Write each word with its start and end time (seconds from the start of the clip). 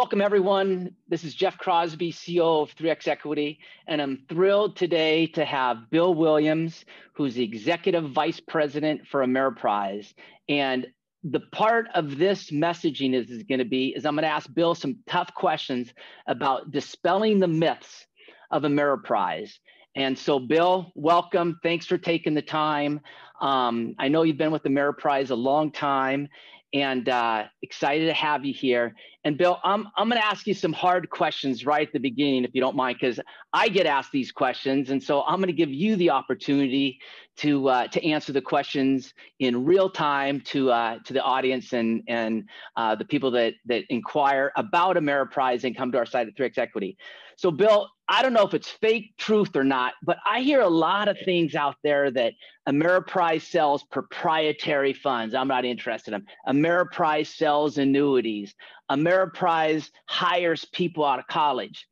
welcome 0.00 0.22
everyone. 0.22 0.96
This 1.08 1.24
is 1.24 1.34
Jeff 1.34 1.58
Crosby, 1.58 2.10
CEO 2.10 2.62
of 2.62 2.74
3X 2.74 3.06
Equity, 3.06 3.58
and 3.86 4.00
I'm 4.00 4.24
thrilled 4.30 4.74
today 4.74 5.26
to 5.26 5.44
have 5.44 5.90
Bill 5.90 6.14
Williams, 6.14 6.86
who's 7.12 7.34
the 7.34 7.44
Executive 7.44 8.10
Vice 8.10 8.40
President 8.40 9.06
for 9.06 9.22
Ameriprise. 9.22 10.14
And 10.48 10.86
the 11.22 11.40
part 11.52 11.88
of 11.94 12.16
this 12.16 12.50
messaging 12.50 13.12
is, 13.12 13.28
is 13.28 13.42
going 13.42 13.58
to 13.58 13.66
be 13.66 13.88
is 13.94 14.06
I'm 14.06 14.14
going 14.14 14.22
to 14.22 14.30
ask 14.30 14.50
Bill 14.54 14.74
some 14.74 14.96
tough 15.06 15.34
questions 15.34 15.92
about 16.26 16.70
dispelling 16.70 17.38
the 17.38 17.48
myths 17.48 18.06
of 18.50 18.62
Ameriprise. 18.62 19.52
And 19.96 20.18
so, 20.18 20.38
Bill, 20.38 20.92
welcome. 20.94 21.60
Thanks 21.62 21.84
for 21.84 21.98
taking 21.98 22.32
the 22.32 22.40
time. 22.40 23.00
Um, 23.42 23.94
I 23.98 24.08
know 24.08 24.22
you've 24.22 24.38
been 24.38 24.50
with 24.50 24.62
Ameriprise 24.62 25.30
a 25.30 25.34
long 25.34 25.72
time, 25.72 26.28
and 26.72 27.08
uh, 27.08 27.44
excited 27.62 28.06
to 28.06 28.12
have 28.12 28.44
you 28.44 28.54
here. 28.54 28.94
And 29.24 29.36
Bill, 29.36 29.58
I'm, 29.64 29.88
I'm 29.96 30.08
going 30.08 30.20
to 30.20 30.26
ask 30.26 30.46
you 30.46 30.54
some 30.54 30.72
hard 30.72 31.10
questions 31.10 31.66
right 31.66 31.86
at 31.86 31.92
the 31.92 31.98
beginning, 31.98 32.44
if 32.44 32.54
you 32.54 32.60
don't 32.60 32.76
mind, 32.76 32.98
because 33.00 33.20
I 33.52 33.68
get 33.68 33.86
asked 33.86 34.12
these 34.12 34.32
questions. 34.32 34.90
And 34.90 35.02
so 35.02 35.22
I'm 35.22 35.36
going 35.36 35.48
to 35.48 35.52
give 35.52 35.70
you 35.70 35.96
the 35.96 36.10
opportunity 36.10 36.98
to, 37.38 37.68
uh, 37.68 37.86
to 37.88 38.04
answer 38.06 38.32
the 38.32 38.40
questions 38.40 39.12
in 39.38 39.64
real 39.64 39.90
time 39.90 40.40
to, 40.46 40.70
uh, 40.70 40.98
to 41.04 41.12
the 41.12 41.22
audience 41.22 41.72
and, 41.72 42.02
and 42.08 42.48
uh, 42.76 42.94
the 42.94 43.04
people 43.04 43.30
that, 43.32 43.54
that 43.66 43.84
inquire 43.90 44.52
about 44.56 44.96
Ameriprise 44.96 45.64
and 45.64 45.76
come 45.76 45.92
to 45.92 45.98
our 45.98 46.06
site 46.06 46.28
at 46.28 46.36
3X 46.36 46.56
Equity. 46.58 46.96
So 47.40 47.50
Bill, 47.50 47.88
I 48.06 48.20
don't 48.20 48.34
know 48.34 48.46
if 48.46 48.52
it's 48.52 48.68
fake 48.68 49.14
truth 49.16 49.56
or 49.56 49.64
not, 49.64 49.94
but 50.02 50.18
I 50.26 50.42
hear 50.42 50.60
a 50.60 50.68
lot 50.68 51.08
of 51.08 51.16
things 51.24 51.54
out 51.54 51.76
there 51.82 52.10
that 52.10 52.34
Ameriprise 52.68 53.40
sells 53.40 53.82
proprietary 53.82 54.92
funds. 54.92 55.34
I'm 55.34 55.48
not 55.48 55.64
interested 55.64 56.12
in 56.12 56.20
them. 56.20 56.26
Ameriprise 56.46 57.28
sells 57.34 57.78
annuities. 57.78 58.54
Ameriprise 58.90 59.88
hires 60.04 60.66
people 60.66 61.02
out 61.02 61.18
of 61.18 61.28
college. 61.28 61.86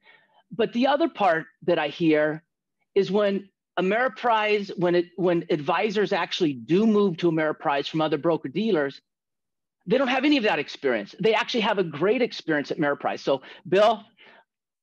But 0.54 0.74
the 0.74 0.86
other 0.86 1.08
part 1.08 1.46
that 1.62 1.78
I 1.78 1.88
hear 1.88 2.44
is 2.94 3.10
when 3.10 3.48
Ameriprise, 3.78 4.70
when 4.78 4.96
it 4.96 5.06
when 5.16 5.46
advisors 5.48 6.12
actually 6.12 6.52
do 6.52 6.86
move 6.86 7.16
to 7.18 7.32
Ameriprise 7.32 7.88
from 7.88 8.02
other 8.02 8.18
broker 8.18 8.50
dealers, 8.50 9.00
they 9.86 9.96
don't 9.96 10.08
have 10.08 10.26
any 10.26 10.36
of 10.36 10.44
that 10.44 10.58
experience. 10.58 11.14
They 11.18 11.32
actually 11.32 11.62
have 11.62 11.78
a 11.78 11.84
great 11.84 12.20
experience 12.20 12.70
at 12.70 12.76
Ameriprise. 12.76 13.20
So, 13.20 13.40
Bill, 13.66 14.04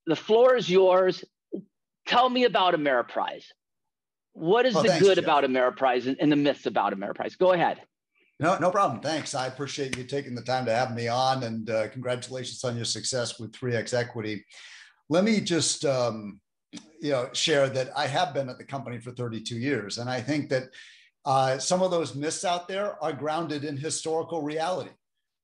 the 0.06 0.16
floor 0.16 0.56
is 0.56 0.70
yours. 0.70 1.24
Tell 2.06 2.30
me 2.30 2.44
about 2.44 2.74
Ameriprise. 2.74 3.46
What 4.34 4.66
is 4.66 4.76
oh, 4.76 4.82
the 4.82 4.90
thanks, 4.90 5.04
good 5.04 5.16
Jeff. 5.16 5.24
about 5.24 5.44
Ameriprise 5.44 6.08
and, 6.08 6.18
and 6.20 6.32
the 6.32 6.36
myths 6.36 6.66
about 6.66 6.94
Ameriprise? 6.94 7.38
Go 7.38 7.54
ahead. 7.54 7.82
No, 8.40 8.58
no 8.58 8.70
problem. 8.70 9.00
Thanks. 9.00 9.34
I 9.34 9.48
appreciate 9.48 9.98
you 9.98 10.04
taking 10.04 10.36
the 10.36 10.42
time 10.42 10.66
to 10.66 10.74
have 10.74 10.94
me 10.94 11.08
on, 11.08 11.44
and 11.44 11.70
uh, 11.70 11.88
congratulations 11.88 12.64
on 12.66 12.76
your 12.76 12.86
success 12.86 13.40
with 13.40 13.54
3x 13.54 13.94
Equity. 13.94 14.46
Let 15.10 15.24
me 15.24 15.40
just 15.40 15.86
um, 15.86 16.42
you 17.00 17.12
know 17.12 17.30
share 17.32 17.70
that 17.70 17.98
I 17.98 18.08
have 18.08 18.34
been 18.34 18.50
at 18.50 18.58
the 18.58 18.66
company 18.66 19.00
for 19.00 19.12
32 19.12 19.56
years, 19.56 20.00
and 20.00 20.10
I 20.10 20.20
think 20.20 20.50
that 20.50 20.66
uh, 21.24 21.58
some 21.58 21.82
of 21.82 21.92
those 21.92 22.14
myths 22.14 22.44
out 22.44 22.68
there 22.68 23.02
are 23.02 23.14
grounded 23.14 23.64
in 23.64 23.78
historical 23.78 24.42
reality. 24.42 24.92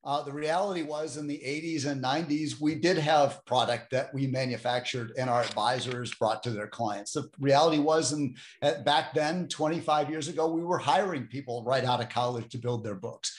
Uh, 0.04 0.24
the 0.24 0.32
reality 0.32 0.82
was 0.82 1.18
in 1.18 1.28
the 1.28 1.38
80s 1.38 1.86
and 1.86 2.04
90s, 2.04 2.60
we 2.60 2.74
did 2.74 2.98
have 2.98 3.46
product 3.46 3.92
that 3.92 4.12
we 4.14 4.26
manufactured 4.26 5.14
and 5.16 5.30
our 5.30 5.44
advisors 5.44 6.14
brought 6.16 6.42
to 6.44 6.50
their 6.50 6.68
clients. 6.68 7.12
The 7.12 7.30
reality 7.40 7.78
was, 7.78 8.12
in, 8.12 8.36
back 8.84 9.14
then, 9.14 9.48
25 9.48 10.10
years 10.10 10.28
ago, 10.28 10.52
we 10.52 10.64
were 10.64 10.80
hiring 10.80 11.28
people 11.28 11.64
right 11.64 11.86
out 11.86 12.02
of 12.02 12.10
college 12.10 12.50
to 12.50 12.58
build 12.58 12.84
their 12.84 12.96
books. 12.96 13.38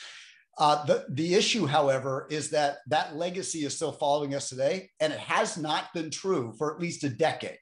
Uh, 0.56 0.84
the, 0.84 1.06
the 1.08 1.34
issue, 1.34 1.66
however, 1.66 2.28
is 2.30 2.50
that 2.50 2.78
that 2.86 3.16
legacy 3.16 3.64
is 3.64 3.74
still 3.74 3.90
following 3.90 4.34
us 4.34 4.48
today, 4.48 4.90
and 5.00 5.12
it 5.12 5.18
has 5.18 5.56
not 5.56 5.92
been 5.94 6.10
true 6.10 6.54
for 6.58 6.72
at 6.72 6.80
least 6.80 7.02
a 7.02 7.08
decade. 7.08 7.58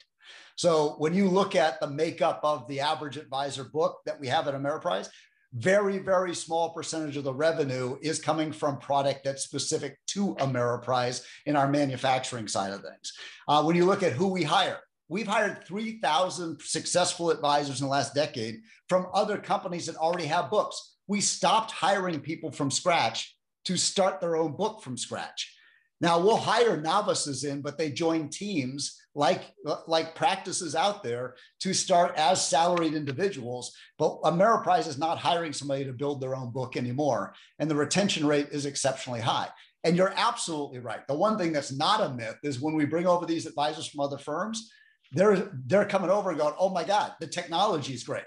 So 0.57 0.97
when 0.99 1.15
you 1.15 1.27
look 1.27 1.57
at 1.57 1.81
the 1.81 1.87
makeup 1.87 2.41
of 2.43 2.69
the 2.69 2.81
average 2.81 3.17
advisor 3.17 3.65
book 3.65 4.01
that 4.05 4.21
we 4.21 4.27
have 4.27 4.47
at 4.47 4.55
Ameriprise, 4.55 5.09
very, 5.53 5.99
very 5.99 6.35
small 6.35 6.71
percentage 6.71 7.17
of 7.17 7.25
the 7.25 7.35
revenue 7.35 7.97
is 8.03 8.21
coming 8.21 8.53
from 8.53 8.79
product 8.79 9.25
that's 9.25 9.43
specific 9.43 9.99
to 10.07 10.35
Ameriprise 10.37 11.23
in 11.47 11.57
our 11.57 11.69
manufacturing 11.69 12.47
side 12.47 12.73
of 12.73 12.83
things. 12.83 13.13
Uh, 13.49 13.63
when 13.63 13.75
you 13.75 13.85
look 13.85 14.03
at 14.03 14.13
who 14.13 14.29
we 14.29 14.45
hire, 14.45 14.79
we've 15.09 15.27
hired 15.27 15.65
3,000 15.65 16.61
successful 16.63 17.31
advisors 17.31 17.81
in 17.81 17.87
the 17.87 17.91
last 17.91 18.15
decade 18.15 18.61
from 18.89 19.09
other 19.13 19.39
companies 19.39 19.87
that 19.87 19.97
already 19.97 20.27
have 20.27 20.51
books. 20.51 20.97
We 21.09 21.21
stopped 21.21 21.73
hiring 21.73 22.21
people 22.21 22.53
from 22.53 22.71
scratch 22.71 23.37
to 23.65 23.77
start 23.77 24.21
their 24.21 24.37
own 24.37 24.53
book 24.53 24.83
from 24.83 24.97
scratch. 24.97 25.53
Now 26.01 26.21
we'll 26.21 26.37
hire 26.37 26.81
novices 26.81 27.43
in, 27.45 27.61
but 27.61 27.77
they 27.77 27.91
join 27.91 28.29
teams 28.29 29.00
like, 29.15 29.43
like 29.87 30.15
practices 30.15 30.75
out 30.75 31.03
there 31.03 31.35
to 31.61 31.75
start 31.75 32.15
as 32.17 32.47
salaried 32.47 32.95
individuals. 32.95 33.75
But 33.99 34.21
Ameriprise 34.23 34.87
is 34.87 34.99
not 34.99 35.19
hiring 35.19 35.53
somebody 35.53 35.85
to 35.85 35.93
build 35.93 36.21
their 36.21 36.37
own 36.37 36.51
book 36.51 36.77
anymore. 36.77 37.35
And 37.59 37.71
the 37.71 37.75
retention 37.75 38.27
rate 38.27 38.49
is 38.53 38.67
exceptionally 38.67 39.21
high. 39.21 39.49
And 39.83 39.97
you're 39.97 40.15
absolutely 40.17 40.79
right. 40.79 41.07
The 41.09 41.15
one 41.15 41.39
thing 41.39 41.53
that's 41.53 41.73
not 41.73 42.03
a 42.03 42.15
myth 42.15 42.37
is 42.43 42.61
when 42.61 42.75
we 42.75 42.85
bring 42.85 43.07
over 43.07 43.27
these 43.27 43.47
advisors 43.47 43.89
from 43.89 44.01
other 44.01 44.19
firms, 44.19 44.71
they're, 45.13 45.51
they're 45.67 45.87
coming 45.87 46.11
over 46.11 46.31
and 46.31 46.39
going, 46.39 46.55
oh 46.59 46.71
my 46.71 46.85
God, 46.85 47.13
the 47.21 47.27
technology 47.27 47.95
is 47.95 48.05
great 48.05 48.25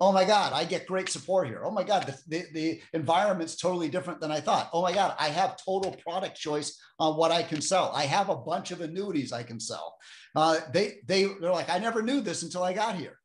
oh 0.00 0.12
my 0.12 0.24
God, 0.24 0.54
I 0.54 0.64
get 0.64 0.86
great 0.86 1.10
support 1.10 1.46
here. 1.46 1.62
Oh 1.64 1.70
my 1.70 1.84
God, 1.84 2.06
the, 2.06 2.18
the, 2.28 2.44
the, 2.54 2.80
environment's 2.94 3.56
totally 3.56 3.90
different 3.90 4.20
than 4.20 4.32
I 4.32 4.40
thought. 4.40 4.70
Oh 4.72 4.80
my 4.80 4.94
God, 4.94 5.14
I 5.18 5.28
have 5.28 5.62
total 5.62 5.94
product 6.02 6.38
choice 6.38 6.80
on 6.98 7.16
what 7.16 7.30
I 7.30 7.42
can 7.42 7.60
sell. 7.60 7.92
I 7.94 8.04
have 8.04 8.30
a 8.30 8.36
bunch 8.36 8.70
of 8.70 8.80
annuities 8.80 9.32
I 9.32 9.42
can 9.42 9.60
sell. 9.60 9.96
Uh, 10.34 10.58
they, 10.72 10.94
they, 11.06 11.24
they're 11.24 11.52
like, 11.52 11.68
I 11.68 11.78
never 11.78 12.00
knew 12.00 12.22
this 12.22 12.42
until 12.42 12.62
I 12.62 12.72
got 12.72 12.96
here. 12.96 13.18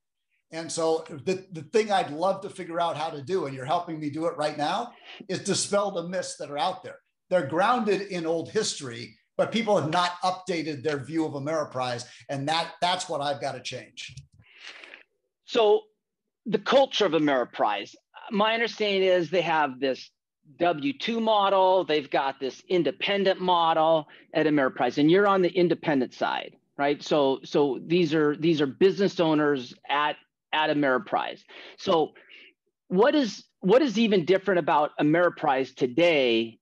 And 0.52 0.70
so 0.72 1.06
the, 1.10 1.46
the 1.54 1.64
thing 1.74 1.92
I'd 1.92 2.12
love 2.12 2.42
to 2.42 2.50
figure 2.50 2.80
out 2.80 2.98
how 2.98 3.10
to 3.10 3.22
do, 3.22 3.46
and 3.46 3.56
you're 3.56 3.66
helping 3.66 4.00
me 4.00 4.10
do 4.10 4.26
it 4.26 4.38
right 4.38 4.58
now, 4.58 4.92
is 5.30 5.40
dispel 5.40 5.92
the 5.92 6.08
myths 6.08 6.36
that 6.38 6.52
are 6.52 6.58
out 6.58 6.84
there. 6.84 7.00
They're 7.30 7.48
grounded 7.48 8.02
in 8.02 8.26
old 8.26 8.50
history, 8.50 9.18
but 9.38 9.52
people 9.52 9.80
have 9.80 9.90
not 9.90 10.22
updated 10.24 10.84
their 10.84 11.04
view 11.04 11.26
of 11.26 11.34
Ameriprise. 11.34 12.06
And 12.30 12.48
that, 12.48 12.74
that's 12.82 13.10
what 13.10 13.22
I've 13.22 13.42
got 13.42 13.54
to 13.54 13.62
change. 13.62 14.16
So 15.46 15.82
the 16.46 16.60
culture 16.60 17.06
of 17.06 17.14
Ameriprise. 17.14 17.96
My 18.32 18.54
understanding 18.54 19.04
is 19.04 19.30
they 19.30 19.42
have 19.42 19.80
this 19.80 20.10
W2 20.60 21.22
model, 21.22 21.84
they've 21.86 22.10
got 22.10 22.40
this 22.40 22.62
independent 22.70 23.42
model 23.42 24.08
at 24.34 24.46
Ameriprise, 24.46 24.98
and 24.98 25.10
you're 25.10 25.28
on 25.28 25.42
the 25.42 25.50
independent 25.50 26.14
side, 26.14 26.56
right? 26.78 27.02
So 27.02 27.40
so 27.44 27.80
these 27.86 28.14
are 28.14 28.36
these 28.36 28.62
are 28.62 28.68
business 28.68 29.20
owners 29.20 29.74
at 29.90 30.18
at 30.54 30.70
Ameriprise. 30.70 31.42
So 31.78 32.14
what 32.88 33.16
is 33.16 33.44
what 33.62 33.82
is 33.82 33.98
even 33.98 34.26
different 34.26 34.60
about 34.60 34.92
Ameriprise 35.00 35.74
today 35.74 36.60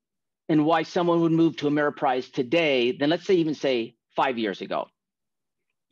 and 0.47 0.65
why 0.65 0.83
someone 0.83 1.21
would 1.21 1.31
move 1.33 1.57
to 1.57 1.67
Ameriprise 1.67 2.31
today 2.31 2.94
than 2.94 3.09
let's 3.09 3.25
say 3.25 3.35
even 3.35 3.55
say 3.55 3.95
five 4.15 4.38
years 4.38 4.61
ago? 4.61 4.88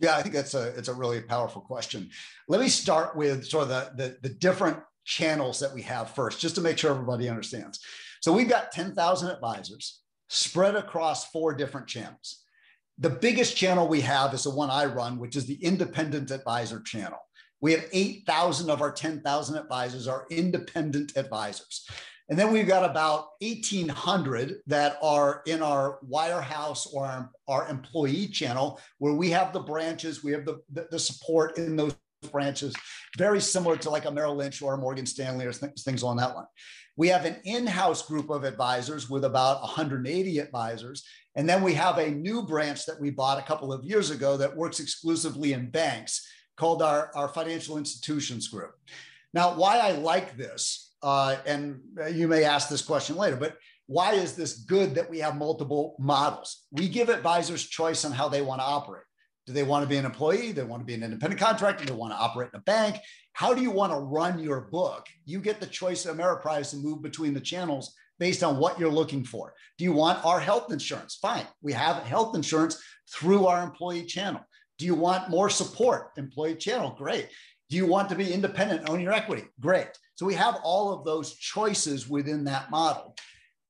Yeah, 0.02 0.18
I 0.18 0.24
think 0.24 0.34
that's 0.34 0.56
a 0.56 0.70
it's 0.70 0.88
a 0.88 0.94
really 0.94 1.22
powerful 1.22 1.62
question. 1.62 2.10
Let 2.48 2.60
me 2.60 2.70
start 2.70 3.16
with 3.16 3.46
sort 3.46 3.64
of 3.64 3.70
the, 3.70 3.92
the, 3.96 4.18
the 4.30 4.36
different 4.36 4.80
channels 5.06 5.60
that 5.60 5.74
we 5.74 5.84
have 5.84 6.12
first, 6.12 6.40
just 6.40 6.56
to 6.56 6.62
make 6.62 6.78
sure 6.78 6.92
everybody 6.92 7.30
understands. 7.30 7.80
So 8.22 8.34
we've 8.34 8.50
got 8.50 8.72
10,000 8.72 9.30
advisors 9.30 10.02
spread 10.28 10.76
across 10.76 11.30
four 11.30 11.54
different 11.54 11.88
channels. 11.88 12.44
The 12.98 13.10
biggest 13.10 13.56
channel 13.56 13.88
we 13.88 14.02
have 14.02 14.34
is 14.34 14.44
the 14.44 14.52
one 14.52 14.70
I 14.70 14.86
run, 14.86 15.20
which 15.20 15.36
is 15.36 15.46
the 15.46 15.64
independent 15.64 16.32
advisor 16.32 16.82
channel. 16.82 17.20
We 17.62 17.72
have 17.74 17.86
8,000 17.92 18.70
of 18.70 18.82
our 18.82 18.92
10,000 18.92 19.56
advisors 19.56 20.08
are 20.08 20.26
independent 20.32 21.16
advisors. 21.16 21.88
And 22.32 22.40
then 22.40 22.54
we've 22.54 22.68
got 22.68 22.90
about 22.90 23.32
1,800 23.42 24.62
that 24.68 24.98
are 25.04 25.42
in 25.46 25.62
our 25.62 26.00
wirehouse 26.10 26.88
or 26.94 27.06
our, 27.06 27.30
our 27.50 27.68
employee 27.68 28.28
channel, 28.28 28.80
where 29.00 29.14
we 29.14 29.30
have 29.32 29.52
the 29.52 29.60
branches, 29.60 30.24
we 30.24 30.32
have 30.32 30.46
the, 30.46 30.62
the, 30.72 30.88
the, 30.92 30.98
support 30.98 31.58
in 31.58 31.76
those 31.76 31.94
branches, 32.32 32.74
very 33.18 33.42
similar 33.42 33.76
to 33.76 33.90
like 33.90 34.06
a 34.06 34.12
Merrill 34.12 34.36
Lynch 34.38 34.62
or 34.62 34.76
a 34.76 34.78
Morgan 34.78 35.06
Stanley 35.06 35.46
or 35.46 35.52
th- 35.52 35.74
things 35.82 36.04
on 36.04 36.16
that 36.18 36.34
one. 36.34 36.46
We 36.96 37.10
have 37.10 37.26
an 37.26 37.36
in 37.44 37.68
house 37.68 38.08
group 38.08 38.30
of 38.30 38.46
advisors 38.46 39.10
with 39.10 39.26
about 39.26 39.62
180 39.62 40.40
advisors. 40.40 41.04
And 41.36 41.50
then 41.50 41.62
we 41.62 41.74
have 41.74 41.98
a 41.98 42.12
new 42.12 42.44
branch 42.44 42.86
that 42.86 43.00
we 43.00 43.10
bought 43.10 43.40
a 43.40 43.46
couple 43.46 43.74
of 43.74 43.84
years 43.84 44.10
ago 44.10 44.38
that 44.38 44.56
works 44.56 44.80
exclusively 44.80 45.52
in 45.52 45.70
banks 45.70 46.26
called 46.56 46.82
our, 46.82 47.12
our 47.14 47.28
financial 47.28 47.78
institutions 47.78 48.48
group. 48.48 48.72
Now, 49.34 49.54
why 49.56 49.80
I 49.80 49.92
like 49.92 50.38
this 50.38 50.91
uh, 51.04 51.38
and 51.46 51.82
you 52.12 52.28
may 52.28 52.44
ask 52.44 52.70
this 52.70 52.82
question 52.82 53.16
later, 53.16 53.36
but 53.36 53.58
why 53.88 54.14
is 54.14 54.36
this 54.36 54.60
good 54.60 54.96
that 54.96 55.10
we 55.10 55.20
have 55.20 55.36
multiple 55.36 55.96
models? 56.00 56.66
We 56.72 56.88
give 56.88 57.10
advisors 57.10 57.66
choice 57.66 58.06
on 58.06 58.12
how 58.12 58.30
they 58.30 58.42
want 58.42 58.62
to 58.62 58.66
operate. 58.66 59.04
Do 59.48 59.54
they 59.54 59.64
want 59.64 59.84
to 59.84 59.90
be 59.90 59.98
an 59.98 60.06
employee? 60.06 60.52
They 60.52 60.64
want 60.64 60.82
to 60.82 60.86
be 60.86 60.94
an 60.94 61.04
independent 61.04 61.42
contractor? 61.42 61.86
They 61.86 61.94
want 61.94 62.14
to 62.14 62.20
operate 62.20 62.52
in 62.54 62.60
a 62.60 62.64
bank? 62.64 62.98
How 63.34 63.54
do 63.54 63.62
you 63.62 63.72
want 63.72 63.92
to 63.92 64.00
run 64.00 64.40
your 64.40 64.62
book? 64.62 65.08
You 65.26 65.40
get 65.40 65.60
the 65.60 65.66
choice 65.66 66.06
of 66.06 66.16
Ameriprise 66.16 66.70
to 66.72 66.78
move 66.78 67.02
between 67.02 67.34
the 67.34 67.42
channels 67.42 67.94
based 68.20 68.44
on 68.44 68.58
what 68.58 68.80
you're 68.80 68.92
looking 68.92 69.26
for. 69.26 69.54
Do 69.78 69.84
you 69.84 69.94
want 69.94 70.24
our 70.24 70.40
health 70.40 70.72
insurance? 70.72 71.16
Fine. 71.16 71.48
We 71.62 71.74
have 71.74 72.04
health 72.04 72.36
insurance 72.36 72.82
through 73.12 73.48
our 73.48 73.64
employee 73.64 74.06
channel. 74.06 74.42
Do 74.78 74.86
you 74.86 74.96
want 74.96 75.30
more 75.30 75.50
support? 75.50 76.12
Employee 76.18 76.56
channel, 76.56 76.96
great. 76.98 77.30
Do 77.70 77.78
you 77.78 77.88
want 77.88 78.10
to 78.10 78.16
be 78.16 78.32
independent, 78.32 78.90
own 78.90 79.02
your 79.02 79.14
equity? 79.14 79.44
Great. 79.60 79.88
So 80.22 80.28
we 80.28 80.36
have 80.36 80.60
all 80.62 80.94
of 80.94 81.04
those 81.04 81.34
choices 81.34 82.08
within 82.08 82.44
that 82.44 82.70
model. 82.70 83.16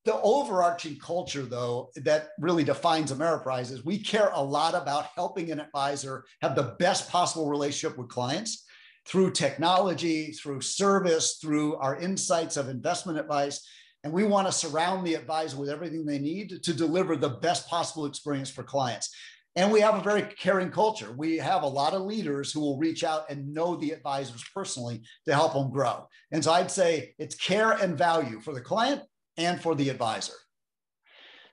The 0.04 0.20
overarching 0.20 0.98
culture, 0.98 1.46
though, 1.46 1.88
that 1.96 2.28
really 2.38 2.62
defines 2.62 3.10
Ameriprise 3.10 3.72
is 3.72 3.86
we 3.86 3.96
care 3.96 4.30
a 4.34 4.42
lot 4.42 4.74
about 4.74 5.06
helping 5.14 5.50
an 5.50 5.60
advisor 5.60 6.26
have 6.42 6.54
the 6.54 6.76
best 6.78 7.08
possible 7.08 7.48
relationship 7.48 7.96
with 7.96 8.10
clients 8.10 8.66
through 9.06 9.30
technology, 9.30 10.32
through 10.32 10.60
service, 10.60 11.38
through 11.40 11.76
our 11.76 11.96
insights 11.96 12.58
of 12.58 12.68
investment 12.68 13.18
advice. 13.18 13.66
And 14.04 14.12
we 14.12 14.24
want 14.24 14.46
to 14.46 14.52
surround 14.52 15.06
the 15.06 15.14
advisor 15.14 15.56
with 15.56 15.70
everything 15.70 16.04
they 16.04 16.18
need 16.18 16.62
to 16.62 16.74
deliver 16.74 17.16
the 17.16 17.30
best 17.30 17.66
possible 17.66 18.04
experience 18.04 18.50
for 18.50 18.62
clients. 18.62 19.08
And 19.54 19.70
we 19.70 19.80
have 19.80 19.94
a 19.94 20.02
very 20.02 20.22
caring 20.22 20.70
culture. 20.70 21.12
We 21.12 21.36
have 21.36 21.62
a 21.62 21.66
lot 21.66 21.92
of 21.92 22.02
leaders 22.02 22.52
who 22.52 22.60
will 22.60 22.78
reach 22.78 23.04
out 23.04 23.26
and 23.28 23.52
know 23.52 23.76
the 23.76 23.90
advisors 23.90 24.42
personally 24.54 25.02
to 25.26 25.34
help 25.34 25.52
them 25.52 25.70
grow. 25.70 26.06
And 26.30 26.42
so 26.42 26.52
I'd 26.52 26.70
say 26.70 27.14
it's 27.18 27.34
care 27.34 27.72
and 27.72 27.96
value 27.96 28.40
for 28.40 28.54
the 28.54 28.62
client 28.62 29.02
and 29.36 29.60
for 29.60 29.74
the 29.74 29.90
advisor. 29.90 30.32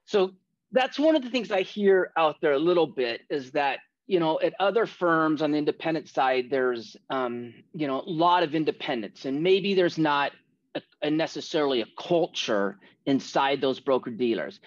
So 0.05 0.31
that's 0.71 0.97
one 0.97 1.15
of 1.15 1.23
the 1.23 1.29
things 1.29 1.51
I 1.51 1.61
hear 1.61 2.11
out 2.17 2.37
there 2.41 2.53
a 2.53 2.59
little 2.59 2.87
bit 2.87 3.21
is 3.29 3.51
that 3.51 3.79
you 4.07 4.19
know 4.19 4.39
at 4.41 4.53
other 4.59 4.85
firms 4.85 5.41
on 5.41 5.51
the 5.51 5.57
independent 5.57 6.07
side 6.09 6.45
there's 6.49 6.97
um, 7.09 7.53
you 7.73 7.87
know 7.87 8.01
a 8.01 8.09
lot 8.09 8.43
of 8.43 8.55
independence 8.55 9.25
and 9.25 9.41
maybe 9.41 9.73
there's 9.73 9.97
not 9.97 10.31
a, 10.75 10.81
a 11.03 11.09
necessarily 11.09 11.81
a 11.81 11.85
culture 11.97 12.77
inside 13.05 13.61
those 13.61 13.79
broker 13.79 14.11
dealers 14.11 14.59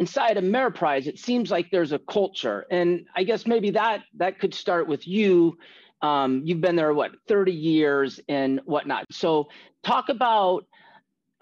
inside 0.00 0.38
Ameriprise, 0.38 1.06
it 1.06 1.18
seems 1.18 1.50
like 1.50 1.70
there's 1.70 1.92
a 1.92 1.98
culture, 1.98 2.66
and 2.70 3.06
I 3.14 3.22
guess 3.22 3.46
maybe 3.46 3.70
that 3.72 4.02
that 4.16 4.40
could 4.40 4.54
start 4.54 4.88
with 4.88 5.06
you. 5.06 5.58
Um, 6.02 6.40
you've 6.44 6.62
been 6.62 6.74
there 6.74 6.94
what 6.94 7.12
30 7.28 7.52
years 7.52 8.18
and 8.26 8.60
whatnot. 8.64 9.04
So 9.12 9.50
talk 9.84 10.08
about 10.08 10.64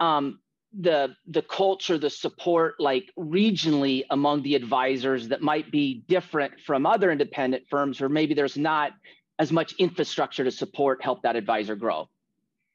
um, 0.01 0.39
the 0.77 1.15
the 1.27 1.41
culture, 1.41 1.97
the 1.97 2.09
support, 2.09 2.75
like 2.79 3.09
regionally 3.17 4.03
among 4.09 4.43
the 4.43 4.55
advisors 4.55 5.29
that 5.29 5.41
might 5.41 5.71
be 5.71 6.03
different 6.09 6.59
from 6.59 6.85
other 6.85 7.11
independent 7.11 7.63
firms, 7.69 8.01
or 8.01 8.09
maybe 8.09 8.33
there's 8.33 8.57
not 8.57 8.91
as 9.39 9.53
much 9.53 9.73
infrastructure 9.79 10.43
to 10.43 10.51
support 10.51 11.01
help 11.01 11.23
that 11.23 11.37
advisor 11.37 11.77
grow. 11.77 12.09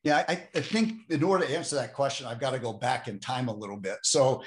Yeah, 0.03 0.25
I, 0.29 0.45
I 0.55 0.61
think 0.61 1.11
in 1.11 1.23
order 1.23 1.47
to 1.47 1.57
answer 1.57 1.77
that 1.77 1.93
question, 1.93 2.27
I've 2.27 2.41
got 2.41 2.53
to 2.53 2.59
go 2.59 2.73
back 2.73 3.07
in 3.07 3.19
time 3.19 3.49
a 3.49 3.55
little 3.55 3.77
bit. 3.77 3.99
So 4.03 4.43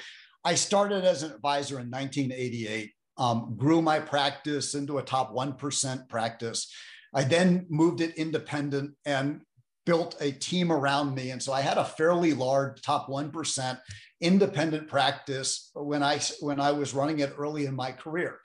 I 0.48 0.54
started 0.54 1.04
as 1.04 1.22
an 1.22 1.32
advisor 1.32 1.78
in 1.78 1.90
1988, 1.90 2.90
um, 3.18 3.54
grew 3.58 3.82
my 3.82 4.00
practice 4.00 4.74
into 4.74 4.96
a 4.96 5.02
top 5.02 5.34
1% 5.34 6.08
practice. 6.08 6.72
I 7.14 7.24
then 7.24 7.66
moved 7.68 8.00
it 8.00 8.16
independent 8.16 8.94
and 9.04 9.42
built 9.84 10.16
a 10.22 10.32
team 10.32 10.72
around 10.72 11.14
me. 11.14 11.32
And 11.32 11.42
so 11.42 11.52
I 11.52 11.60
had 11.60 11.76
a 11.76 11.84
fairly 11.84 12.32
large 12.32 12.80
top 12.80 13.08
1% 13.08 13.78
independent 14.22 14.88
practice 14.88 15.70
when 15.74 16.02
I, 16.02 16.18
when 16.40 16.60
I 16.60 16.72
was 16.72 16.94
running 16.94 17.18
it 17.18 17.34
early 17.36 17.66
in 17.66 17.76
my 17.76 17.92
career. 17.92 18.38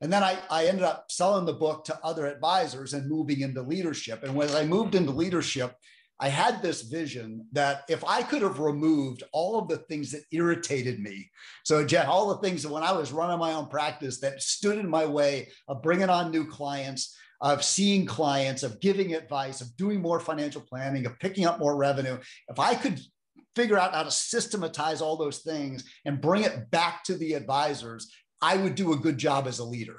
And 0.00 0.10
then 0.10 0.22
I, 0.22 0.38
I 0.48 0.64
ended 0.64 0.84
up 0.84 1.08
selling 1.10 1.44
the 1.44 1.52
book 1.52 1.84
to 1.84 2.00
other 2.02 2.24
advisors 2.24 2.94
and 2.94 3.06
moving 3.06 3.42
into 3.42 3.60
leadership. 3.60 4.22
And 4.22 4.34
when 4.34 4.48
I 4.52 4.64
moved 4.64 4.94
into 4.94 5.12
leadership, 5.12 5.74
I 6.22 6.28
had 6.28 6.60
this 6.60 6.82
vision 6.82 7.46
that 7.52 7.84
if 7.88 8.04
I 8.04 8.22
could 8.22 8.42
have 8.42 8.60
removed 8.60 9.22
all 9.32 9.58
of 9.58 9.68
the 9.68 9.78
things 9.78 10.12
that 10.12 10.24
irritated 10.30 11.00
me, 11.00 11.30
so 11.64 11.84
Jen, 11.84 12.06
all 12.06 12.28
the 12.28 12.46
things 12.46 12.62
that 12.62 12.70
when 12.70 12.82
I 12.82 12.92
was 12.92 13.10
running 13.10 13.38
my 13.38 13.54
own 13.54 13.68
practice 13.68 14.20
that 14.20 14.42
stood 14.42 14.76
in 14.76 14.88
my 14.88 15.06
way 15.06 15.48
of 15.66 15.82
bringing 15.82 16.10
on 16.10 16.30
new 16.30 16.46
clients, 16.46 17.16
of 17.40 17.64
seeing 17.64 18.04
clients, 18.04 18.62
of 18.62 18.80
giving 18.80 19.14
advice, 19.14 19.62
of 19.62 19.74
doing 19.78 20.02
more 20.02 20.20
financial 20.20 20.60
planning, 20.60 21.06
of 21.06 21.18
picking 21.20 21.46
up 21.46 21.58
more 21.58 21.74
revenue, 21.74 22.18
if 22.48 22.58
I 22.58 22.74
could 22.74 23.00
figure 23.56 23.78
out 23.78 23.94
how 23.94 24.02
to 24.02 24.10
systematize 24.10 25.00
all 25.00 25.16
those 25.16 25.38
things 25.38 25.84
and 26.04 26.20
bring 26.20 26.44
it 26.44 26.70
back 26.70 27.02
to 27.04 27.14
the 27.14 27.32
advisors, 27.32 28.12
I 28.42 28.58
would 28.58 28.74
do 28.74 28.92
a 28.92 28.98
good 28.98 29.16
job 29.16 29.46
as 29.46 29.58
a 29.58 29.64
leader. 29.64 29.96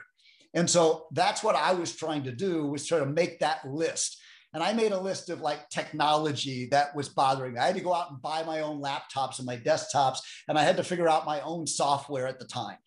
And 0.54 0.70
so 0.70 1.08
that's 1.14 1.44
what 1.44 1.56
I 1.56 1.74
was 1.74 1.96
trying 1.96 2.24
to 2.26 2.32
do 2.32 2.68
was 2.68 2.86
try 2.86 3.00
to 3.00 3.06
make 3.08 3.40
that 3.40 3.68
list 3.68 4.18
and 4.54 4.64
I 4.64 4.74
made 4.74 4.92
a 4.92 5.00
list 5.00 5.30
of 5.30 5.42
like 5.42 5.70
technology 5.70 6.68
that 6.72 6.96
was 6.96 7.10
bothering 7.10 7.54
me. 7.54 7.60
I 7.60 7.68
had 7.68 7.76
to 7.76 7.82
go 7.82 7.94
out 7.94 8.12
and 8.12 8.22
buy 8.22 8.44
my 8.44 8.62
own 8.62 8.82
laptops 8.82 9.38
and 9.38 9.46
my 9.46 9.58
desktops, 9.58 10.20
and 10.48 10.58
I 10.58 10.64
had 10.64 10.78
to 10.78 10.84
figure 10.84 11.10
out 11.10 11.26
my 11.26 11.42
own 11.42 11.68
software 11.68 12.28
at 12.28 12.40
the 12.40 12.46
time. 12.46 12.78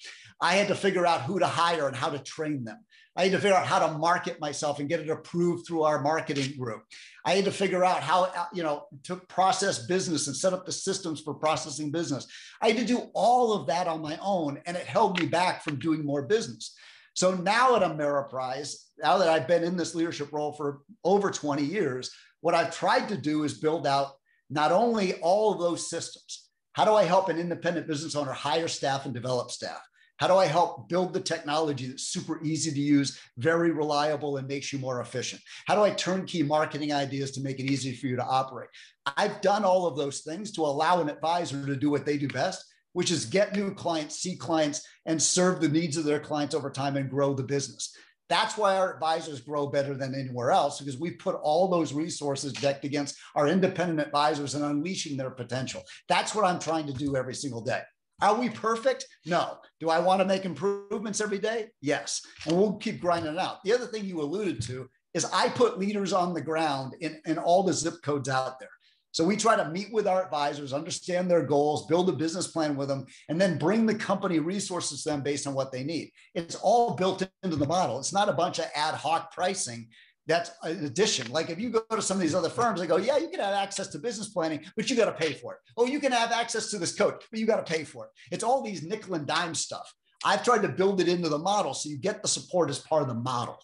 I 0.40 0.54
had 0.54 0.68
to 0.68 0.74
figure 0.74 1.06
out 1.06 1.22
who 1.22 1.38
to 1.38 1.46
hire 1.46 1.88
and 1.88 1.96
how 1.96 2.10
to 2.10 2.18
train 2.18 2.64
them. 2.64 2.78
I 3.16 3.24
had 3.24 3.32
to 3.32 3.38
figure 3.38 3.56
out 3.56 3.66
how 3.66 3.86
to 3.86 3.98
market 3.98 4.40
myself 4.40 4.80
and 4.80 4.88
get 4.88 4.98
it 4.98 5.08
approved 5.08 5.66
through 5.66 5.82
our 5.82 6.00
marketing 6.02 6.58
group. 6.58 6.82
I 7.24 7.34
had 7.34 7.44
to 7.44 7.52
figure 7.52 7.84
out 7.84 8.02
how, 8.02 8.24
uh, 8.24 8.46
you 8.52 8.64
know, 8.64 8.86
to 9.04 9.16
process 9.16 9.86
business 9.86 10.26
and 10.26 10.34
set 10.34 10.52
up 10.52 10.66
the 10.66 10.72
systems 10.72 11.20
for 11.20 11.32
processing 11.32 11.92
business. 11.92 12.26
I 12.60 12.68
had 12.68 12.78
to 12.78 12.84
do 12.84 13.10
all 13.14 13.52
of 13.52 13.68
that 13.68 13.86
on 13.86 14.02
my 14.02 14.18
own, 14.20 14.60
and 14.66 14.76
it 14.76 14.86
held 14.86 15.20
me 15.20 15.26
back 15.26 15.62
from 15.62 15.78
doing 15.78 16.04
more 16.04 16.22
business. 16.22 16.74
So 17.14 17.34
now 17.34 17.76
at 17.76 17.82
Ameriprise, 17.82 18.74
now 18.98 19.18
that 19.18 19.28
I've 19.28 19.48
been 19.48 19.64
in 19.64 19.76
this 19.76 19.94
leadership 19.94 20.32
role 20.32 20.52
for 20.52 20.80
over 21.04 21.30
20 21.30 21.62
years, 21.62 22.10
what 22.40 22.54
I've 22.54 22.76
tried 22.76 23.08
to 23.08 23.16
do 23.16 23.44
is 23.44 23.54
build 23.54 23.86
out 23.86 24.12
not 24.50 24.72
only 24.72 25.14
all 25.14 25.52
of 25.52 25.60
those 25.60 25.88
systems. 25.88 26.48
How 26.72 26.84
do 26.84 26.94
I 26.94 27.04
help 27.04 27.28
an 27.28 27.38
independent 27.38 27.86
business 27.86 28.16
owner 28.16 28.32
hire 28.32 28.68
staff 28.68 29.04
and 29.04 29.14
develop 29.14 29.50
staff? 29.50 29.80
How 30.18 30.28
do 30.28 30.36
I 30.36 30.46
help 30.46 30.88
build 30.88 31.12
the 31.12 31.20
technology 31.20 31.86
that's 31.86 32.04
super 32.04 32.42
easy 32.44 32.70
to 32.70 32.80
use, 32.80 33.18
very 33.36 33.72
reliable, 33.72 34.36
and 34.36 34.46
makes 34.46 34.72
you 34.72 34.78
more 34.78 35.00
efficient? 35.00 35.42
How 35.66 35.74
do 35.74 35.82
I 35.82 35.90
turn 35.90 36.24
key 36.24 36.42
marketing 36.42 36.92
ideas 36.92 37.32
to 37.32 37.40
make 37.40 37.58
it 37.58 37.70
easy 37.70 37.94
for 37.94 38.06
you 38.06 38.16
to 38.16 38.24
operate? 38.24 38.70
I've 39.16 39.40
done 39.40 39.64
all 39.64 39.86
of 39.86 39.96
those 39.96 40.20
things 40.20 40.52
to 40.52 40.62
allow 40.62 41.00
an 41.00 41.08
advisor 41.08 41.66
to 41.66 41.76
do 41.76 41.90
what 41.90 42.06
they 42.06 42.16
do 42.16 42.28
best, 42.28 42.64
which 42.92 43.10
is 43.10 43.24
get 43.24 43.56
new 43.56 43.74
clients, 43.74 44.20
see 44.20 44.36
clients, 44.36 44.86
and 45.04 45.20
serve 45.20 45.60
the 45.60 45.68
needs 45.68 45.96
of 45.96 46.04
their 46.04 46.20
clients 46.20 46.54
over 46.54 46.70
time 46.70 46.96
and 46.96 47.10
grow 47.10 47.34
the 47.34 47.42
business. 47.42 47.92
That's 48.28 48.56
why 48.56 48.76
our 48.76 48.94
advisors 48.94 49.40
grow 49.40 49.66
better 49.66 49.94
than 49.94 50.14
anywhere 50.14 50.50
else 50.50 50.78
because 50.78 50.98
we 50.98 51.10
put 51.10 51.36
all 51.36 51.68
those 51.68 51.92
resources 51.92 52.52
decked 52.52 52.84
against 52.84 53.16
our 53.34 53.48
independent 53.48 54.00
advisors 54.00 54.54
and 54.54 54.64
unleashing 54.64 55.16
their 55.16 55.30
potential. 55.30 55.82
That's 56.08 56.34
what 56.34 56.44
I'm 56.44 56.58
trying 56.58 56.86
to 56.86 56.92
do 56.92 57.16
every 57.16 57.34
single 57.34 57.60
day. 57.60 57.82
Are 58.22 58.38
we 58.38 58.48
perfect? 58.48 59.06
No. 59.26 59.58
Do 59.80 59.90
I 59.90 59.98
want 59.98 60.20
to 60.20 60.24
make 60.24 60.44
improvements 60.44 61.20
every 61.20 61.38
day? 61.38 61.66
Yes. 61.80 62.22
And 62.46 62.56
we'll 62.56 62.74
keep 62.74 63.00
grinding 63.00 63.34
it 63.34 63.38
out. 63.38 63.58
The 63.64 63.74
other 63.74 63.86
thing 63.86 64.04
you 64.04 64.20
alluded 64.20 64.62
to 64.62 64.88
is 65.12 65.24
I 65.26 65.48
put 65.48 65.78
leaders 65.78 66.12
on 66.12 66.32
the 66.32 66.40
ground 66.40 66.94
in, 67.00 67.20
in 67.26 67.38
all 67.38 67.62
the 67.62 67.72
zip 67.72 67.94
codes 68.02 68.28
out 68.28 68.58
there. 68.58 68.70
So 69.14 69.24
we 69.24 69.36
try 69.36 69.54
to 69.54 69.70
meet 69.70 69.92
with 69.92 70.08
our 70.08 70.24
advisors, 70.24 70.72
understand 70.72 71.30
their 71.30 71.44
goals, 71.44 71.86
build 71.86 72.08
a 72.08 72.12
business 72.12 72.48
plan 72.48 72.74
with 72.74 72.88
them, 72.88 73.06
and 73.28 73.40
then 73.40 73.58
bring 73.58 73.86
the 73.86 73.94
company 73.94 74.40
resources 74.40 75.04
to 75.04 75.10
them 75.10 75.22
based 75.22 75.46
on 75.46 75.54
what 75.54 75.70
they 75.70 75.84
need. 75.84 76.10
It's 76.34 76.56
all 76.56 76.96
built 76.96 77.22
into 77.44 77.54
the 77.54 77.64
model. 77.64 78.00
It's 78.00 78.12
not 78.12 78.28
a 78.28 78.32
bunch 78.32 78.58
of 78.58 78.64
ad 78.74 78.96
hoc 78.96 79.32
pricing. 79.32 79.86
That's 80.26 80.50
an 80.64 80.84
addition. 80.84 81.30
Like 81.30 81.48
if 81.48 81.60
you 81.60 81.70
go 81.70 81.84
to 81.92 82.02
some 82.02 82.16
of 82.16 82.22
these 82.22 82.34
other 82.34 82.48
firms, 82.48 82.80
they 82.80 82.88
go, 82.88 82.96
yeah, 82.96 83.16
you 83.16 83.28
can 83.28 83.38
have 83.38 83.54
access 83.54 83.86
to 83.88 84.00
business 84.00 84.30
planning, 84.30 84.64
but 84.74 84.90
you 84.90 84.96
got 84.96 85.04
to 85.04 85.12
pay 85.12 85.32
for 85.32 85.54
it. 85.54 85.60
Oh, 85.76 85.86
you 85.86 86.00
can 86.00 86.10
have 86.10 86.32
access 86.32 86.68
to 86.72 86.78
this 86.78 86.92
coach, 86.92 87.22
but 87.30 87.38
you 87.38 87.46
got 87.46 87.64
to 87.64 87.72
pay 87.72 87.84
for 87.84 88.06
it. 88.06 88.10
It's 88.32 88.42
all 88.42 88.62
these 88.62 88.82
nickel 88.82 89.14
and 89.14 89.28
dime 89.28 89.54
stuff. 89.54 89.88
I've 90.24 90.42
tried 90.42 90.62
to 90.62 90.68
build 90.68 91.00
it 91.00 91.06
into 91.06 91.28
the 91.28 91.38
model 91.38 91.72
so 91.72 91.88
you 91.88 91.98
get 91.98 92.20
the 92.20 92.26
support 92.26 92.68
as 92.68 92.80
part 92.80 93.02
of 93.02 93.08
the 93.08 93.14
model. 93.14 93.60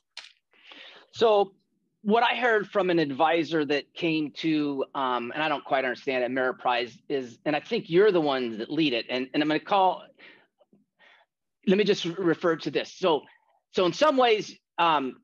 So 1.12 1.54
what 2.02 2.22
I 2.22 2.34
heard 2.34 2.68
from 2.68 2.88
an 2.90 2.98
advisor 2.98 3.64
that 3.66 3.92
came 3.92 4.30
to, 4.38 4.84
um, 4.94 5.32
and 5.34 5.42
I 5.42 5.48
don't 5.48 5.64
quite 5.64 5.84
understand 5.84 6.24
it, 6.24 6.30
Ameriprise 6.30 6.96
is, 7.08 7.38
and 7.44 7.54
I 7.54 7.60
think 7.60 7.90
you're 7.90 8.10
the 8.10 8.20
ones 8.20 8.58
that 8.58 8.70
lead 8.70 8.94
it. 8.94 9.06
And, 9.10 9.28
and 9.34 9.42
I'm 9.42 9.48
going 9.48 9.60
to 9.60 9.66
call, 9.66 10.02
let 11.66 11.76
me 11.76 11.84
just 11.84 12.04
refer 12.04 12.56
to 12.56 12.70
this. 12.70 12.94
So, 12.94 13.22
so 13.72 13.84
in 13.84 13.92
some 13.92 14.16
ways, 14.16 14.56
um, 14.78 15.16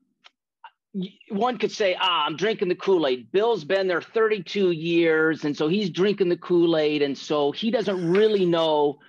one 1.29 1.57
could 1.57 1.71
say, 1.71 1.95
ah, 1.99 2.25
I'm 2.25 2.35
drinking 2.35 2.69
the 2.69 2.75
Kool 2.75 3.07
Aid. 3.07 3.31
Bill's 3.31 3.63
been 3.63 3.87
there 3.87 4.01
32 4.01 4.71
years. 4.71 5.45
And 5.45 5.55
so 5.55 5.67
he's 5.67 5.89
drinking 5.89 6.29
the 6.29 6.37
Kool 6.37 6.77
Aid. 6.77 7.01
And 7.01 7.17
so 7.17 7.51
he 7.51 7.71
doesn't 7.71 8.09
really 8.09 8.45
know 8.45 8.99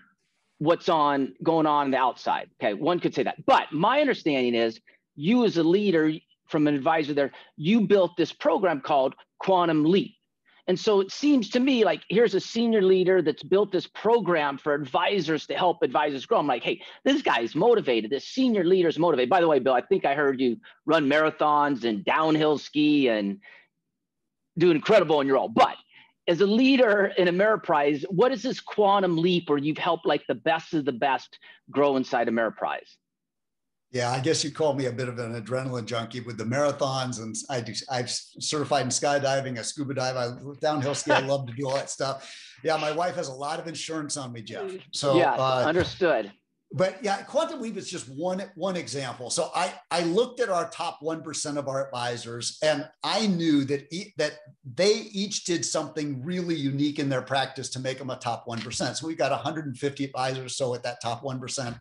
what's 0.58 0.88
on 0.88 1.34
going 1.42 1.66
on, 1.66 1.86
on 1.86 1.90
the 1.90 1.98
outside. 1.98 2.50
Okay. 2.60 2.74
One 2.74 2.98
could 2.98 3.14
say 3.14 3.22
that. 3.22 3.44
But 3.46 3.72
my 3.72 4.00
understanding 4.00 4.54
is 4.54 4.80
you 5.16 5.44
as 5.44 5.56
a 5.56 5.62
leader, 5.62 6.12
from 6.48 6.66
an 6.66 6.74
advisor 6.74 7.14
there, 7.14 7.32
you 7.56 7.82
built 7.82 8.16
this 8.16 8.32
program 8.32 8.80
called 8.80 9.14
Quantum 9.38 9.84
Leap. 9.84 10.14
And 10.66 10.78
so 10.78 11.00
it 11.00 11.10
seems 11.10 11.48
to 11.50 11.60
me 11.60 11.82
like 11.84 12.02
here's 12.10 12.34
a 12.34 12.40
senior 12.40 12.82
leader 12.82 13.22
that's 13.22 13.42
built 13.42 13.72
this 13.72 13.86
program 13.86 14.58
for 14.58 14.74
advisors 14.74 15.46
to 15.46 15.54
help 15.54 15.82
advisors 15.82 16.26
grow. 16.26 16.38
I'm 16.38 16.46
like, 16.46 16.62
hey, 16.62 16.82
this 17.04 17.22
guy's 17.22 17.54
motivated. 17.54 18.10
This 18.10 18.28
senior 18.28 18.64
leader's 18.64 18.98
motivated. 18.98 19.30
By 19.30 19.40
the 19.40 19.48
way, 19.48 19.60
Bill, 19.60 19.72
I 19.72 19.80
think 19.80 20.04
I 20.04 20.14
heard 20.14 20.40
you 20.40 20.58
run 20.84 21.08
marathons 21.08 21.84
and 21.84 22.04
downhill 22.04 22.58
ski 22.58 23.08
and 23.08 23.38
do 24.58 24.70
incredible 24.70 25.16
on 25.16 25.26
your 25.26 25.38
own. 25.38 25.54
But 25.54 25.76
as 26.28 26.42
a 26.42 26.46
leader 26.46 27.12
in 27.16 27.28
Ameriprise, 27.28 28.04
what 28.10 28.32
is 28.32 28.42
this 28.42 28.60
quantum 28.60 29.16
leap 29.16 29.48
where 29.48 29.56
you've 29.56 29.78
helped 29.78 30.04
like 30.04 30.26
the 30.28 30.34
best 30.34 30.74
of 30.74 30.84
the 30.84 30.92
best 30.92 31.38
grow 31.70 31.96
inside 31.96 32.28
Ameriprise? 32.28 32.96
Yeah, 33.90 34.10
I 34.10 34.20
guess 34.20 34.44
you 34.44 34.50
call 34.50 34.74
me 34.74 34.84
a 34.84 34.92
bit 34.92 35.08
of 35.08 35.18
an 35.18 35.40
adrenaline 35.40 35.86
junkie 35.86 36.20
with 36.20 36.36
the 36.36 36.44
marathons, 36.44 37.22
and 37.22 37.34
I 37.48 37.62
do. 37.62 37.72
I'm 37.90 38.06
certified 38.06 38.82
in 38.82 38.90
skydiving, 38.90 39.58
a 39.58 39.64
scuba 39.64 39.94
dive, 39.94 40.16
I 40.16 40.28
downhill 40.60 40.94
ski. 40.94 41.12
I 41.12 41.20
love 41.26 41.46
to 41.46 41.54
do 41.54 41.66
all 41.66 41.74
that 41.74 41.88
stuff. 41.88 42.30
Yeah, 42.62 42.76
my 42.76 42.92
wife 42.92 43.14
has 43.14 43.28
a 43.28 43.32
lot 43.32 43.58
of 43.58 43.66
insurance 43.66 44.18
on 44.18 44.32
me, 44.32 44.42
Jeff. 44.42 44.70
So 44.92 45.16
yeah, 45.16 45.32
uh, 45.32 45.64
understood. 45.66 46.30
But 46.70 46.98
yeah, 47.02 47.22
quantum 47.22 47.62
leap 47.62 47.78
is 47.78 47.88
just 47.88 48.08
one 48.08 48.42
one 48.54 48.76
example. 48.76 49.30
So 49.30 49.50
I 49.54 49.72
I 49.90 50.02
looked 50.02 50.40
at 50.40 50.50
our 50.50 50.68
top 50.68 50.98
one 51.00 51.22
percent 51.22 51.56
of 51.56 51.66
our 51.66 51.86
advisors, 51.86 52.58
and 52.62 52.86
I 53.02 53.26
knew 53.26 53.64
that 53.64 53.86
e- 53.90 54.12
that 54.18 54.38
they 54.74 54.92
each 55.12 55.44
did 55.44 55.64
something 55.64 56.22
really 56.22 56.56
unique 56.56 56.98
in 56.98 57.08
their 57.08 57.22
practice 57.22 57.70
to 57.70 57.80
make 57.80 57.98
them 57.98 58.10
a 58.10 58.16
top 58.16 58.42
one 58.46 58.60
percent. 58.60 58.98
So 58.98 59.06
we've 59.06 59.16
got 59.16 59.30
150 59.30 60.04
advisors 60.04 60.56
so 60.56 60.74
at 60.74 60.82
that 60.82 61.00
top 61.02 61.22
one 61.22 61.40
percent 61.40 61.76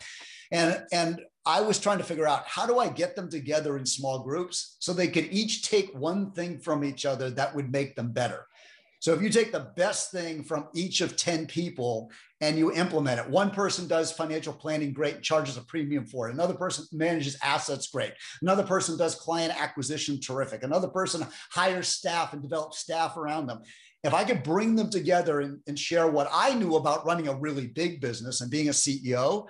and, 0.52 0.84
and 0.92 1.22
I 1.46 1.62
was 1.62 1.80
trying 1.80 1.98
to 1.98 2.04
figure 2.04 2.28
out 2.28 2.46
how 2.46 2.66
do 2.66 2.80
I 2.80 2.90
get 2.90 3.16
them 3.16 3.30
together 3.30 3.78
in 3.78 3.86
small 3.86 4.20
groups 4.20 4.78
so 4.80 4.94
they 4.94 5.08
could 5.08 5.28
each 5.32 5.64
take 5.64 5.94
one 5.94 6.32
thing 6.32 6.60
from 6.60 6.84
each 6.84 7.06
other 7.06 7.30
that 7.32 7.56
would 7.56 7.72
make 7.72 7.96
them 7.96 8.12
better. 8.12 8.46
So 9.00 9.14
if 9.14 9.22
you 9.22 9.30
take 9.30 9.52
the 9.52 9.72
best 9.76 10.12
thing 10.12 10.44
from 10.44 10.68
each 10.74 11.02
of 11.02 11.16
10 11.16 11.48
people 11.48 12.12
and 12.42 12.58
you 12.58 12.72
implement 12.72 13.20
it, 13.20 13.30
one 13.30 13.50
person 13.50 13.88
does 13.88 14.12
financial 14.12 14.54
planning 14.54 14.94
great, 14.94 15.16
and 15.16 15.24
charges 15.24 15.58
a 15.58 15.62
premium 15.62 16.06
for 16.06 16.30
it. 16.30 16.34
Another 16.34 16.54
person 16.54 16.86
manages 16.92 17.38
assets 17.42 17.88
great. 17.88 18.14
Another 18.42 18.64
person 18.64 18.98
does 18.98 19.16
client 19.16 19.60
acquisition 19.60 20.20
terrific. 20.20 20.64
Another 20.64 20.88
person 20.88 21.26
hires 21.52 21.88
staff 21.88 22.34
and 22.34 22.42
develops 22.42 22.80
staff 22.80 23.18
around 23.18 23.48
them. 23.48 23.62
If 24.04 24.14
I 24.14 24.24
could 24.24 24.44
bring 24.44 24.76
them 24.76 24.90
together 24.90 25.42
and, 25.42 25.60
and 25.68 25.78
share 25.78 26.08
what 26.08 26.30
I 26.32 26.54
knew 26.54 26.76
about 26.76 27.06
running 27.06 27.28
a 27.28 27.36
really 27.36 27.68
big 27.68 28.00
business 28.00 28.42
and 28.42 28.52
being 28.52 28.70
a 28.70 28.72
CEO, 28.72 29.48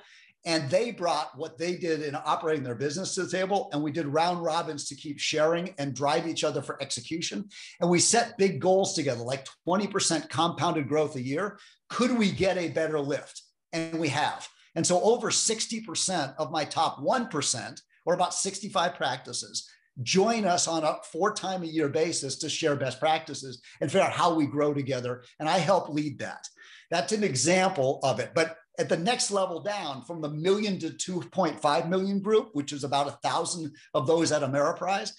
and 0.47 0.69
they 0.69 0.91
brought 0.91 1.37
what 1.37 1.57
they 1.57 1.75
did 1.75 2.01
in 2.01 2.15
operating 2.15 2.63
their 2.63 2.73
business 2.73 3.13
to 3.13 3.23
the 3.23 3.29
table. 3.29 3.69
And 3.73 3.83
we 3.83 3.91
did 3.91 4.07
round 4.07 4.41
robins 4.41 4.87
to 4.87 4.95
keep 4.95 5.19
sharing 5.19 5.75
and 5.77 5.93
drive 5.93 6.25
each 6.25 6.45
other 6.45 6.61
for 6.61 6.81
execution. 6.81 7.49
And 7.81 7.89
we 7.89 7.99
set 7.99 8.37
big 8.37 8.61
goals 8.61 8.93
together, 8.93 9.21
like 9.21 9.45
20% 9.67 10.29
compounded 10.29 10.87
growth 10.87 11.17
a 11.17 11.21
year. 11.21 11.59
Could 11.89 12.17
we 12.17 12.31
get 12.31 12.57
a 12.57 12.69
better 12.69 12.97
lift? 12.97 13.43
And 13.73 13.99
we 13.99 14.07
have. 14.07 14.47
And 14.73 14.87
so 14.87 15.01
over 15.01 15.31
60% 15.31 16.35
of 16.37 16.49
my 16.49 16.63
top 16.63 16.99
1%, 16.99 17.81
or 18.05 18.13
about 18.13 18.33
65 18.33 18.95
practices, 18.95 19.69
join 20.01 20.45
us 20.45 20.65
on 20.65 20.85
a 20.85 20.95
four 21.11 21.33
time 21.33 21.63
a 21.63 21.65
year 21.65 21.89
basis 21.89 22.37
to 22.37 22.49
share 22.49 22.77
best 22.77 23.01
practices 23.01 23.61
and 23.81 23.91
figure 23.91 24.05
out 24.05 24.13
how 24.13 24.33
we 24.33 24.45
grow 24.45 24.73
together. 24.73 25.23
And 25.41 25.49
I 25.49 25.57
help 25.57 25.89
lead 25.89 26.19
that. 26.19 26.47
That's 26.89 27.11
an 27.11 27.25
example 27.25 27.99
of 28.01 28.21
it. 28.21 28.31
But 28.33 28.55
at 28.77 28.89
the 28.89 28.97
next 28.97 29.31
level 29.31 29.59
down 29.59 30.03
from 30.03 30.21
the 30.21 30.29
million 30.29 30.79
to 30.79 30.89
2.5 30.89 31.89
million 31.89 32.19
group, 32.19 32.49
which 32.53 32.71
is 32.71 32.83
about 32.83 33.07
a 33.07 33.27
thousand 33.27 33.73
of 33.93 34.07
those 34.07 34.31
at 34.31 34.43
Ameriprise, 34.43 35.11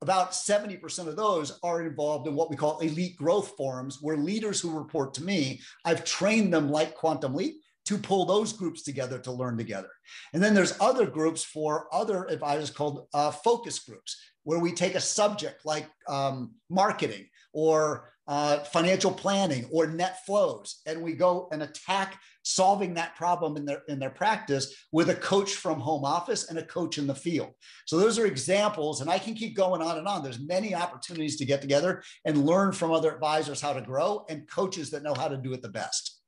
about 0.00 0.32
70% 0.32 1.06
of 1.06 1.16
those 1.16 1.58
are 1.62 1.82
involved 1.82 2.26
in 2.26 2.34
what 2.34 2.50
we 2.50 2.56
call 2.56 2.80
elite 2.80 3.16
growth 3.16 3.52
forums, 3.56 3.98
where 4.00 4.16
leaders 4.16 4.60
who 4.60 4.76
report 4.76 5.14
to 5.14 5.22
me, 5.22 5.60
I've 5.84 6.04
trained 6.04 6.52
them 6.52 6.70
like 6.70 6.96
Quantum 6.96 7.34
Leap 7.34 7.54
to 7.84 7.98
pull 7.98 8.24
those 8.24 8.52
groups 8.52 8.82
together 8.82 9.18
to 9.20 9.32
learn 9.32 9.56
together. 9.56 9.90
And 10.32 10.42
then 10.42 10.54
there's 10.54 10.78
other 10.80 11.06
groups 11.06 11.44
for 11.44 11.86
other 11.92 12.26
advisors 12.26 12.70
called 12.70 13.06
uh, 13.14 13.30
focus 13.30 13.78
groups, 13.80 14.20
where 14.44 14.58
we 14.58 14.72
take 14.72 14.94
a 14.94 15.00
subject 15.00 15.64
like 15.64 15.86
um, 16.08 16.54
marketing 16.68 17.26
or 17.52 18.11
uh, 18.28 18.58
financial 18.58 19.10
planning 19.10 19.66
or 19.72 19.86
net 19.86 20.24
flows, 20.24 20.80
and 20.86 21.02
we 21.02 21.12
go 21.12 21.48
and 21.52 21.62
attack 21.62 22.20
solving 22.44 22.94
that 22.94 23.14
problem 23.16 23.56
in 23.56 23.64
their 23.64 23.82
in 23.88 23.98
their 23.98 24.10
practice 24.10 24.74
with 24.92 25.10
a 25.10 25.14
coach 25.14 25.54
from 25.54 25.80
home 25.80 26.04
office 26.04 26.48
and 26.48 26.58
a 26.58 26.64
coach 26.64 26.98
in 26.98 27.06
the 27.06 27.14
field. 27.14 27.50
So 27.86 27.98
those 27.98 28.18
are 28.18 28.26
examples, 28.26 29.00
and 29.00 29.10
I 29.10 29.18
can 29.18 29.34
keep 29.34 29.56
going 29.56 29.82
on 29.82 29.98
and 29.98 30.06
on. 30.06 30.22
There's 30.22 30.40
many 30.40 30.74
opportunities 30.74 31.36
to 31.38 31.44
get 31.44 31.60
together 31.60 32.02
and 32.24 32.46
learn 32.46 32.72
from 32.72 32.92
other 32.92 33.12
advisors 33.12 33.60
how 33.60 33.72
to 33.72 33.80
grow 33.80 34.24
and 34.28 34.48
coaches 34.48 34.90
that 34.90 35.02
know 35.02 35.14
how 35.14 35.28
to 35.28 35.36
do 35.36 35.52
it 35.52 35.62
the 35.62 35.68
best. 35.68 36.20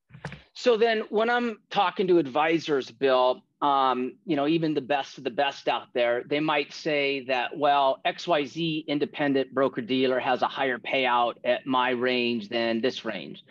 So 0.54 0.76
then, 0.76 1.02
when 1.10 1.28
I'm 1.28 1.58
talking 1.70 2.06
to 2.08 2.18
advisors, 2.18 2.90
Bill, 2.90 3.42
um, 3.64 4.18
you 4.26 4.36
know, 4.36 4.46
even 4.46 4.74
the 4.74 4.82
best 4.82 5.16
of 5.16 5.24
the 5.24 5.30
best 5.30 5.68
out 5.68 5.86
there, 5.94 6.22
they 6.28 6.38
might 6.38 6.70
say 6.70 7.24
that, 7.24 7.56
well, 7.56 7.98
XYZ 8.04 8.86
independent 8.86 9.54
broker 9.54 9.80
dealer 9.80 10.20
has 10.20 10.42
a 10.42 10.46
higher 10.46 10.78
payout 10.78 11.36
at 11.44 11.64
my 11.64 11.90
range 11.90 12.50
than 12.50 12.82
this 12.82 13.06
range. 13.06 13.42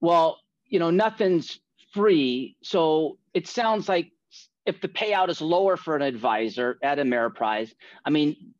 Well, 0.00 0.38
you 0.64 0.78
know, 0.78 0.90
nothing's 0.90 1.60
free. 1.92 2.56
So 2.62 3.18
it 3.34 3.46
sounds 3.46 3.86
like 3.86 4.12
if 4.64 4.80
the 4.80 4.88
payout 4.88 5.28
is 5.28 5.42
lower 5.42 5.76
for 5.76 5.94
an 5.94 6.00
advisor 6.00 6.78
at 6.82 6.96
Ameriprise, 6.96 7.70
I 8.02 8.08
mean, 8.08 8.54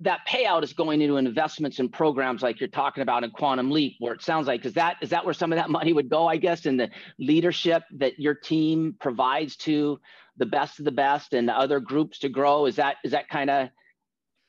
that 0.00 0.20
payout 0.28 0.62
is 0.62 0.74
going 0.74 1.00
into 1.00 1.16
investments 1.16 1.80
and 1.80 1.92
programs 1.92 2.42
like 2.42 2.60
you're 2.60 2.68
talking 2.68 3.02
about 3.02 3.24
in 3.24 3.30
Quantum 3.30 3.70
Leap, 3.70 3.96
where 3.98 4.12
it 4.12 4.22
sounds 4.22 4.46
like 4.46 4.64
is 4.64 4.74
that 4.74 4.96
is 5.00 5.10
that 5.10 5.24
where 5.24 5.34
some 5.34 5.52
of 5.52 5.56
that 5.56 5.70
money 5.78 5.92
would 5.92 6.08
go? 6.08 6.28
I 6.28 6.36
guess 6.36 6.66
in 6.66 6.76
the 6.76 6.90
leadership 7.18 7.82
that 7.96 8.20
your 8.20 8.34
team 8.34 8.94
provides 9.00 9.56
to 9.56 9.98
the 10.36 10.46
best 10.46 10.78
of 10.78 10.84
the 10.84 10.92
best 10.92 11.32
and 11.34 11.50
other 11.50 11.80
groups 11.80 12.18
to 12.20 12.28
grow. 12.28 12.66
Is 12.66 12.76
that 12.76 12.96
is 13.04 13.12
that 13.12 13.28
kind 13.28 13.50
of 13.50 13.68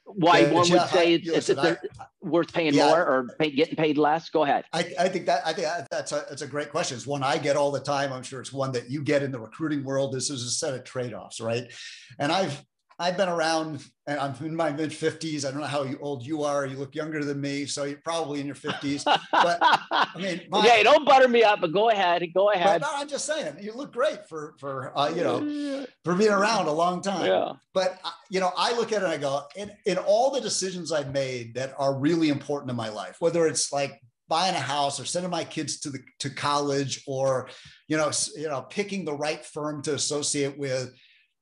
why 0.05 0.39
yeah, 0.39 0.51
one 0.51 0.69
would 0.69 0.89
say 0.89 1.11
I, 1.11 1.15
it's, 1.15 1.27
listen, 1.27 1.59
it's 1.59 1.99
I, 1.99 2.05
worth 2.21 2.53
paying 2.53 2.73
yeah, 2.73 2.87
more 2.87 3.01
or 3.01 3.27
pay, 3.39 3.51
getting 3.51 3.75
paid 3.75 3.97
less? 3.97 4.29
Go 4.29 4.43
ahead. 4.43 4.63
I, 4.71 4.93
I 4.97 5.09
think 5.09 5.25
that 5.25 5.45
I 5.45 5.53
think 5.53 5.67
that's 5.91 6.11
a 6.11 6.25
that's 6.29 6.41
a 6.41 6.47
great 6.47 6.71
question. 6.71 6.95
It's 6.95 7.07
one 7.07 7.23
I 7.23 7.37
get 7.37 7.57
all 7.57 7.71
the 7.71 7.79
time. 7.79 8.13
I'm 8.13 8.23
sure 8.23 8.39
it's 8.39 8.53
one 8.53 8.71
that 8.71 8.89
you 8.89 9.03
get 9.03 9.21
in 9.21 9.31
the 9.31 9.39
recruiting 9.39 9.83
world. 9.83 10.13
This 10.13 10.29
is 10.29 10.43
a 10.43 10.49
set 10.49 10.73
of 10.73 10.83
trade 10.83 11.13
offs, 11.13 11.41
right? 11.41 11.71
And 12.19 12.31
I've 12.31 12.63
I've 12.99 13.15
been 13.15 13.29
around 13.29 13.85
and 14.07 14.19
I'm 14.19 14.33
in 14.43 14.55
my 14.55 14.71
mid 14.71 14.89
50s. 14.89 15.45
I 15.45 15.51
don't 15.51 15.59
know 15.59 15.67
how 15.67 15.85
old 15.99 16.25
you 16.25 16.43
are. 16.43 16.65
You 16.65 16.77
look 16.77 16.95
younger 16.95 17.23
than 17.23 17.39
me, 17.39 17.67
so 17.67 17.83
you're 17.83 18.01
probably 18.03 18.39
in 18.39 18.47
your 18.47 18.55
50s. 18.55 19.03
But 19.05 19.59
I 19.61 20.09
mean, 20.17 20.41
my, 20.49 20.59
okay, 20.59 20.81
don't 20.81 21.05
butter 21.05 21.27
me 21.27 21.43
up, 21.43 21.61
but 21.61 21.73
go 21.73 21.91
ahead. 21.91 22.23
Go 22.33 22.51
ahead. 22.51 22.81
no, 22.81 22.87
I'm 22.91 23.07
just 23.07 23.25
saying, 23.25 23.57
you 23.61 23.73
look 23.73 23.93
great 23.93 24.27
for 24.27 24.55
for 24.59 24.97
uh, 24.97 25.09
you 25.09 25.23
know 25.23 25.85
for 26.03 26.15
being 26.15 26.31
around 26.31 26.67
a 26.67 26.71
long 26.71 27.01
time. 27.01 27.27
Yeah. 27.27 27.51
But 27.73 27.99
uh, 28.03 28.09
you 28.31 28.39
know, 28.39 28.51
I 28.57 28.73
look 28.73 28.91
at 28.91 29.03
it 29.03 29.05
and 29.05 29.13
I 29.13 29.17
go, 29.17 29.43
in 29.55 29.71
in 29.85 29.97
all 29.99 30.31
the 30.31 30.41
decisions 30.41 30.91
I've 30.91 31.13
made 31.13 31.53
that 31.53 31.75
are 31.77 31.95
really 31.99 32.29
important 32.29 32.71
in 32.71 32.77
my 32.77 32.89
life, 32.89 33.17
whether 33.19 33.45
it's 33.45 33.71
like 33.71 34.01
buying 34.27 34.55
a 34.55 34.59
house 34.59 34.99
or 34.99 35.05
sending 35.05 35.31
my 35.31 35.43
kids 35.43 35.79
to 35.81 35.89
the 35.89 35.99
to 36.19 36.29
college 36.29 37.03
or 37.07 37.49
you 37.87 37.95
know 37.95 38.11
you 38.35 38.47
know 38.47 38.61
picking 38.61 39.05
the 39.05 39.13
right 39.13 39.45
firm 39.45 39.81
to 39.83 39.93
associate 39.93 40.57
with 40.57 40.93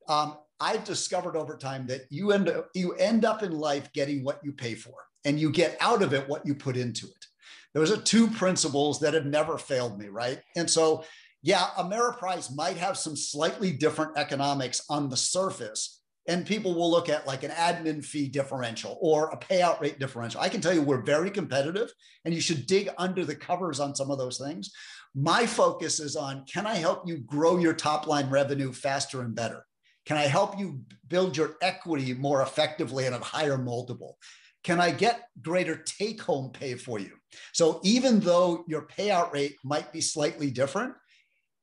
um, 0.07 0.37
I've 0.59 0.85
discovered 0.85 1.35
over 1.35 1.57
time 1.57 1.85
that 1.87 2.01
you 2.09 2.31
end 2.31 2.49
up, 2.49 2.69
you 2.73 2.93
end 2.93 3.25
up 3.25 3.43
in 3.43 3.51
life 3.51 3.91
getting 3.93 4.23
what 4.23 4.39
you 4.43 4.53
pay 4.53 4.75
for, 4.75 4.95
and 5.25 5.39
you 5.39 5.51
get 5.51 5.77
out 5.81 6.01
of 6.01 6.13
it 6.13 6.27
what 6.27 6.45
you 6.45 6.55
put 6.55 6.77
into 6.77 7.07
it. 7.07 7.25
Those 7.73 7.91
are 7.91 7.97
two 7.97 8.27
principles 8.27 8.99
that 9.01 9.13
have 9.13 9.25
never 9.25 9.57
failed 9.57 9.99
me, 9.99 10.07
right? 10.07 10.39
And 10.55 10.69
so, 10.69 11.03
yeah, 11.43 11.67
Ameriprise 11.77 12.55
might 12.55 12.77
have 12.77 12.97
some 12.97 13.17
slightly 13.17 13.73
different 13.73 14.17
economics 14.17 14.81
on 14.89 15.09
the 15.09 15.17
surface, 15.17 16.01
and 16.27 16.45
people 16.45 16.73
will 16.73 16.89
look 16.89 17.09
at 17.09 17.27
like 17.27 17.43
an 17.43 17.51
admin 17.51 18.03
fee 18.03 18.29
differential 18.29 18.97
or 19.01 19.29
a 19.29 19.37
payout 19.37 19.81
rate 19.81 19.99
differential. 19.99 20.39
I 20.39 20.49
can 20.49 20.61
tell 20.61 20.73
you 20.73 20.81
we're 20.81 21.01
very 21.03 21.29
competitive, 21.29 21.91
and 22.23 22.33
you 22.33 22.39
should 22.39 22.65
dig 22.65 22.89
under 22.97 23.25
the 23.25 23.35
covers 23.35 23.81
on 23.81 23.93
some 23.93 24.09
of 24.09 24.17
those 24.17 24.37
things. 24.37 24.71
My 25.13 25.45
focus 25.45 25.99
is 25.99 26.15
on 26.15 26.45
can 26.45 26.65
I 26.65 26.75
help 26.75 27.07
you 27.07 27.17
grow 27.17 27.57
your 27.57 27.73
top 27.73 28.07
line 28.07 28.29
revenue 28.29 28.71
faster 28.71 29.21
and 29.21 29.35
better? 29.35 29.65
Can 30.05 30.17
I 30.17 30.23
help 30.23 30.57
you 30.59 30.81
build 31.07 31.35
your 31.35 31.55
equity 31.61 32.13
more 32.13 32.41
effectively 32.41 33.05
and 33.05 33.15
at 33.15 33.21
a 33.21 33.25
higher 33.25 33.57
multiple? 33.57 34.17
Can 34.63 34.79
I 34.79 34.91
get 34.91 35.27
greater 35.41 35.77
take 35.77 36.21
home 36.21 36.51
pay 36.51 36.75
for 36.75 36.99
you? 36.99 37.11
So 37.53 37.79
even 37.83 38.19
though 38.19 38.63
your 38.67 38.87
payout 38.87 39.31
rate 39.31 39.55
might 39.63 39.91
be 39.93 40.01
slightly 40.01 40.49
different, 40.49 40.93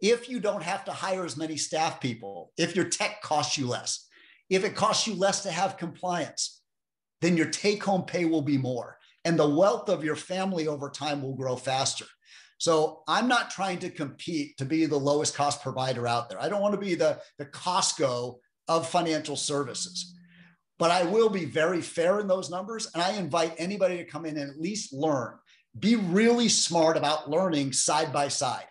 if 0.01 0.29
you 0.29 0.41
don't 0.41 0.63
have 0.63 0.85
to 0.85 0.93
hire 0.93 1.25
as 1.25 1.37
many 1.37 1.57
staff 1.57 2.01
people, 2.01 2.53
if 2.57 2.75
your 2.75 2.85
tech 2.87 3.23
costs 3.23 3.57
you 3.57 3.69
less, 3.69 4.09
if 4.51 4.65
it 4.65 4.75
costs 4.75 5.07
you 5.07 5.15
less 5.15 5.43
to 5.45 5.51
have 5.51 5.79
compliance, 5.79 6.61
then 7.21 7.37
your 7.37 7.47
take 7.47 7.83
home 7.83 8.03
pay 8.03 8.25
will 8.25 8.43
be 8.43 8.59
more. 8.59 8.99
And 9.25 9.39
the 9.39 9.49
wealth 9.49 9.89
of 9.89 10.05
your 10.05 10.17
family 10.17 10.67
over 10.67 10.91
time 10.91 11.23
will 11.23 11.35
grow 11.35 11.55
faster. 11.55 12.07
So 12.63 13.03
I'm 13.09 13.27
not 13.27 13.51
trying 13.51 13.81
to 13.81 13.91
compete 13.91 14.57
to 14.59 14.65
be 14.65 14.87
the 14.87 14.97
lowest 14.97 15.35
cost 15.35 15.63
provider 15.63 16.07
out 16.07 16.31
there. 16.31 16.41
I 16.41 16.49
don't 16.49 16.63
want 16.63 16.75
to 16.75 16.81
be 16.81 16.95
the, 16.95 17.21
the 17.37 17.47
Costco 17.47 18.37
of 18.69 18.89
financial 18.89 19.35
services. 19.35 20.15
But 20.79 20.93
I 20.93 21.03
will 21.03 21.29
be 21.29 21.45
very 21.45 21.81
fair 21.81 22.21
in 22.21 22.29
those 22.29 22.51
numbers. 22.51 22.89
And 22.95 23.03
I 23.03 23.15
invite 23.15 23.57
anybody 23.59 23.97
to 23.97 24.05
come 24.05 24.25
in 24.27 24.39
and 24.39 24.49
at 24.49 24.61
least 24.61 24.93
learn 24.93 25.35
be 25.77 25.97
really 25.97 26.49
smart 26.49 26.97
about 26.97 27.29
learning 27.29 27.73
side 27.73 28.13
by 28.13 28.29
side 28.29 28.67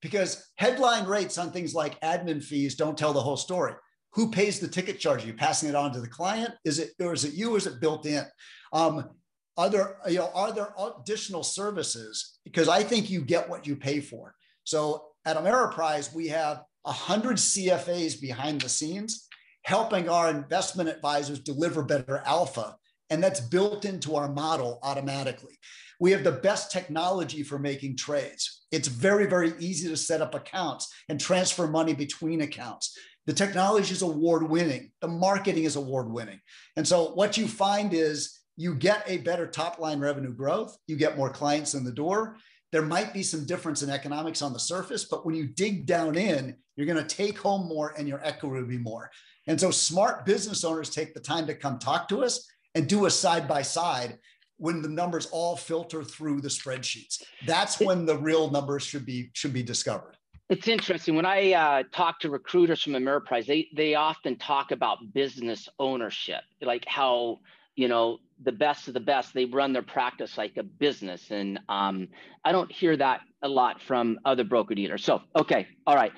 because 0.00 0.50
headline 0.56 1.04
rates 1.04 1.36
on 1.36 1.50
things 1.50 1.74
like 1.74 2.00
admin 2.00 2.42
fees 2.42 2.74
don't 2.74 2.96
tell 2.96 3.12
the 3.12 3.20
whole 3.20 3.36
story. 3.36 3.74
Who 4.14 4.30
pays 4.30 4.60
the 4.60 4.68
ticket 4.68 4.98
charge? 4.98 5.24
Are 5.24 5.26
you 5.26 5.34
passing 5.34 5.68
it 5.68 5.74
on 5.74 5.92
to 5.92 6.00
the 6.00 6.08
client? 6.08 6.54
Is 6.64 6.78
it 6.78 6.92
or 6.98 7.12
is 7.12 7.26
it 7.26 7.34
you? 7.34 7.54
Or 7.54 7.58
is 7.58 7.66
it 7.66 7.82
built 7.82 8.06
in? 8.06 8.24
Um, 8.72 9.10
are 9.56 9.70
there 9.70 9.96
you 10.08 10.18
know 10.18 10.30
are 10.34 10.52
there 10.52 10.72
additional 11.00 11.42
services? 11.42 12.38
Because 12.44 12.68
I 12.68 12.82
think 12.82 13.10
you 13.10 13.22
get 13.22 13.48
what 13.48 13.66
you 13.66 13.76
pay 13.76 14.00
for. 14.00 14.34
So 14.64 15.06
at 15.24 15.36
Ameriprise, 15.36 16.14
we 16.14 16.28
have 16.28 16.62
hundred 16.84 17.36
CFAs 17.36 18.20
behind 18.20 18.60
the 18.60 18.68
scenes 18.68 19.26
helping 19.66 20.08
our 20.08 20.30
investment 20.30 20.88
advisors 20.88 21.40
deliver 21.40 21.82
better 21.82 22.22
alpha, 22.24 22.76
and 23.10 23.20
that's 23.20 23.40
built 23.40 23.84
into 23.84 24.14
our 24.14 24.32
model 24.32 24.78
automatically. 24.84 25.58
We 25.98 26.12
have 26.12 26.22
the 26.22 26.30
best 26.30 26.70
technology 26.70 27.42
for 27.42 27.58
making 27.58 27.96
trades. 27.96 28.64
It's 28.70 28.86
very, 28.86 29.26
very 29.26 29.54
easy 29.58 29.88
to 29.88 29.96
set 29.96 30.20
up 30.20 30.36
accounts 30.36 30.94
and 31.08 31.18
transfer 31.18 31.66
money 31.66 31.94
between 31.94 32.42
accounts. 32.42 32.96
The 33.26 33.32
technology 33.32 33.90
is 33.90 34.02
award 34.02 34.48
winning, 34.48 34.92
the 35.00 35.08
marketing 35.08 35.64
is 35.64 35.74
award 35.74 36.12
winning. 36.12 36.40
And 36.76 36.86
so, 36.86 37.12
what 37.14 37.36
you 37.36 37.48
find 37.48 37.92
is 37.92 38.38
you 38.56 38.74
get 38.74 39.02
a 39.06 39.18
better 39.18 39.46
top 39.46 39.78
line 39.78 40.00
revenue 40.00 40.32
growth, 40.32 40.76
you 40.86 40.96
get 40.96 41.16
more 41.16 41.30
clients 41.30 41.74
in 41.74 41.84
the 41.84 41.92
door. 41.92 42.36
There 42.72 42.82
might 42.82 43.14
be 43.14 43.22
some 43.22 43.46
difference 43.46 43.82
in 43.82 43.90
economics 43.90 44.42
on 44.42 44.52
the 44.52 44.58
surface, 44.58 45.04
but 45.04 45.24
when 45.24 45.34
you 45.34 45.46
dig 45.46 45.86
down 45.86 46.16
in, 46.16 46.56
you're 46.74 46.86
going 46.86 47.04
to 47.04 47.16
take 47.16 47.38
home 47.38 47.68
more 47.68 47.94
and 47.96 48.08
your 48.08 48.24
equity 48.24 48.60
will 48.60 48.68
be 48.68 48.78
more. 48.78 49.10
And 49.46 49.60
so, 49.60 49.70
smart 49.70 50.26
business 50.26 50.64
owners 50.64 50.90
take 50.90 51.14
the 51.14 51.20
time 51.20 51.46
to 51.46 51.54
come 51.54 51.78
talk 51.78 52.08
to 52.08 52.24
us 52.24 52.46
and 52.74 52.88
do 52.88 53.06
a 53.06 53.10
side 53.10 53.46
by 53.46 53.62
side 53.62 54.18
when 54.58 54.82
the 54.82 54.88
numbers 54.88 55.26
all 55.26 55.56
filter 55.56 56.02
through 56.02 56.40
the 56.40 56.48
spreadsheets. 56.48 57.22
That's 57.46 57.78
when 57.78 58.06
the 58.06 58.16
real 58.16 58.50
numbers 58.50 58.82
should 58.82 59.06
be 59.06 59.30
should 59.34 59.52
be 59.52 59.62
discovered. 59.62 60.16
It's 60.48 60.68
interesting 60.68 61.16
when 61.16 61.26
I 61.26 61.52
uh, 61.52 61.82
talk 61.92 62.20
to 62.20 62.30
recruiters 62.30 62.82
from 62.82 62.94
Ameriprise, 62.94 63.46
they 63.46 63.68
they 63.74 63.94
often 63.94 64.36
talk 64.36 64.70
about 64.70 65.12
business 65.12 65.68
ownership, 65.78 66.42
like 66.60 66.84
how 66.86 67.40
you 67.76 67.88
know 67.88 68.18
the 68.42 68.52
best 68.52 68.88
of 68.88 68.94
the 68.94 69.00
best 69.00 69.32
they 69.32 69.46
run 69.46 69.72
their 69.72 69.82
practice 69.82 70.36
like 70.36 70.56
a 70.56 70.62
business, 70.62 71.30
and 71.30 71.60
um, 71.68 72.08
I 72.44 72.52
don't 72.52 72.70
hear 72.70 72.96
that 72.96 73.20
a 73.42 73.48
lot 73.48 73.80
from 73.80 74.18
other 74.24 74.44
broker 74.44 74.74
dealers. 74.74 75.04
So 75.04 75.22
okay, 75.36 75.68
all 75.86 75.94
right, 75.94 76.12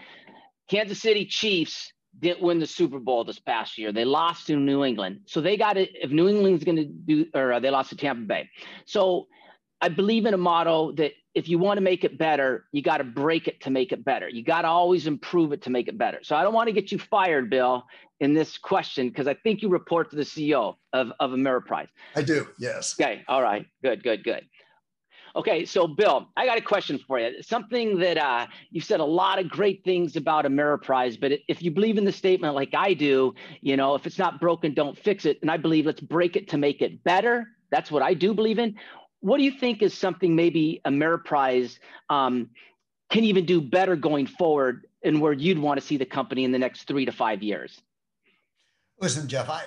Kansas 0.69 1.01
City 1.01 1.27
Chiefs 1.27 1.93
didn't 2.19 2.43
win 2.43 2.59
the 2.59 2.67
Super 2.67 2.99
Bowl 2.99 3.25
this 3.25 3.39
past 3.39 3.79
year. 3.79 3.93
They 3.93 4.05
lost 4.05 4.47
to 4.47 4.57
New 4.57 4.85
England. 4.85 5.21
So 5.27 5.41
they 5.41 5.57
got 5.57 5.77
it. 5.77 5.91
If 5.95 6.11
New 6.11 6.29
England's 6.29 6.65
going 6.65 6.77
to 6.77 6.85
do, 6.85 7.27
or 7.35 7.53
uh, 7.53 7.61
they 7.61 7.71
lost 7.71 7.91
to 7.91 7.97
Tampa 7.97 8.23
Bay. 8.23 8.49
So 8.87 9.27
I 9.81 9.89
believe 9.89 10.27
in 10.27 10.35
a 10.35 10.39
motto 10.39 10.93
that 10.93 11.13
if 11.39 11.49
you 11.49 11.57
want 11.57 11.77
to 11.77 11.81
make 11.81 12.03
it 12.03 12.19
better, 12.19 12.65
you 12.73 12.83
got 12.83 12.99
to 12.99 13.05
break 13.05 13.47
it 13.47 13.61
to 13.61 13.71
make 13.71 13.93
it 13.93 14.05
better. 14.05 14.29
You 14.29 14.43
got 14.43 14.63
to 14.63 14.69
always 14.69 15.07
improve 15.07 15.53
it 15.53 15.63
to 15.63 15.71
make 15.71 15.87
it 15.87 15.97
better. 15.97 16.19
So 16.23 16.35
I 16.35 16.43
don't 16.43 16.53
want 16.53 16.67
to 16.67 16.73
get 16.73 16.91
you 16.91 16.99
fired, 16.99 17.49
Bill, 17.49 17.87
in 18.19 18.35
this 18.35 18.59
question 18.59 19.09
because 19.09 19.29
I 19.29 19.35
think 19.35 19.63
you 19.63 19.69
report 19.69 20.11
to 20.11 20.17
the 20.17 20.25
CEO 20.25 20.75
of, 20.93 21.13
of 21.21 21.31
Ameriprise. 21.31 21.87
I 22.17 22.23
do, 22.23 22.49
yes. 22.59 22.97
Okay, 23.01 23.23
all 23.29 23.41
right, 23.41 23.65
good, 23.85 24.03
good, 24.03 24.25
good. 24.25 24.45
Okay, 25.37 25.65
so 25.65 25.87
Bill, 25.87 26.27
I 26.37 26.45
got 26.45 26.59
a 26.59 26.63
question 26.63 26.99
for 26.99 27.21
you. 27.21 27.41
Something 27.41 28.01
that 28.01 28.19
uh, 28.19 28.49
you've 28.73 28.83
said 28.83 28.99
a 28.99 29.05
lot 29.05 29.39
of 29.39 29.49
great 29.49 29.85
things 29.85 30.17
about 30.17 30.45
Ameriprise, 30.45 31.21
but 31.21 31.31
if 31.47 31.63
you 31.63 31.71
believe 31.71 31.99
in 31.99 32.05
the 32.05 32.11
statement 32.11 32.57
like 32.57 32.75
I 32.75 32.95
do, 32.95 33.33
you 33.61 33.77
know, 33.77 33.95
if 33.95 34.09
it's 34.09 34.19
not 34.19 34.41
broken, 34.41 34.75
don't 34.75 34.99
fix 34.99 35.25
it. 35.25 35.39
And 35.43 35.53
I 35.53 35.57
believe 35.57 35.87
let's 35.87 36.01
break 36.01 36.35
it 36.35 36.49
to 36.49 36.59
make 36.59 36.83
it 36.83 37.05
better. 37.05 37.47
That's 37.71 37.93
what 37.93 38.03
I 38.03 38.15
do 38.15 38.35
believe 38.35 38.59
in. 38.59 38.75
What 39.21 39.39
do 39.39 39.45
you 39.45 39.51
think 39.51 39.83
is 39.83 39.95
something 39.95 40.35
maybe 40.35 40.81
Ameriprise 40.87 41.79
um, 42.09 42.51
can 43.11 43.25
even 43.25 43.47
do 43.47 43.61
better 43.61 43.97
going 43.97 44.27
forward 44.27 44.87
and 45.03 45.21
where 45.21 45.33
you'd 45.33 45.59
want 45.59 45.81
to 45.81 45.87
see 45.87 45.97
the 45.97 46.07
company 46.07 46.45
in 46.45 46.53
the 46.53 46.59
next 46.59 46.85
three 46.85 47.05
to 47.05 47.13
five 47.13 47.43
years? 47.43 47.81
Listen, 49.01 49.29
Jeff, 49.29 49.49
I 49.49 49.65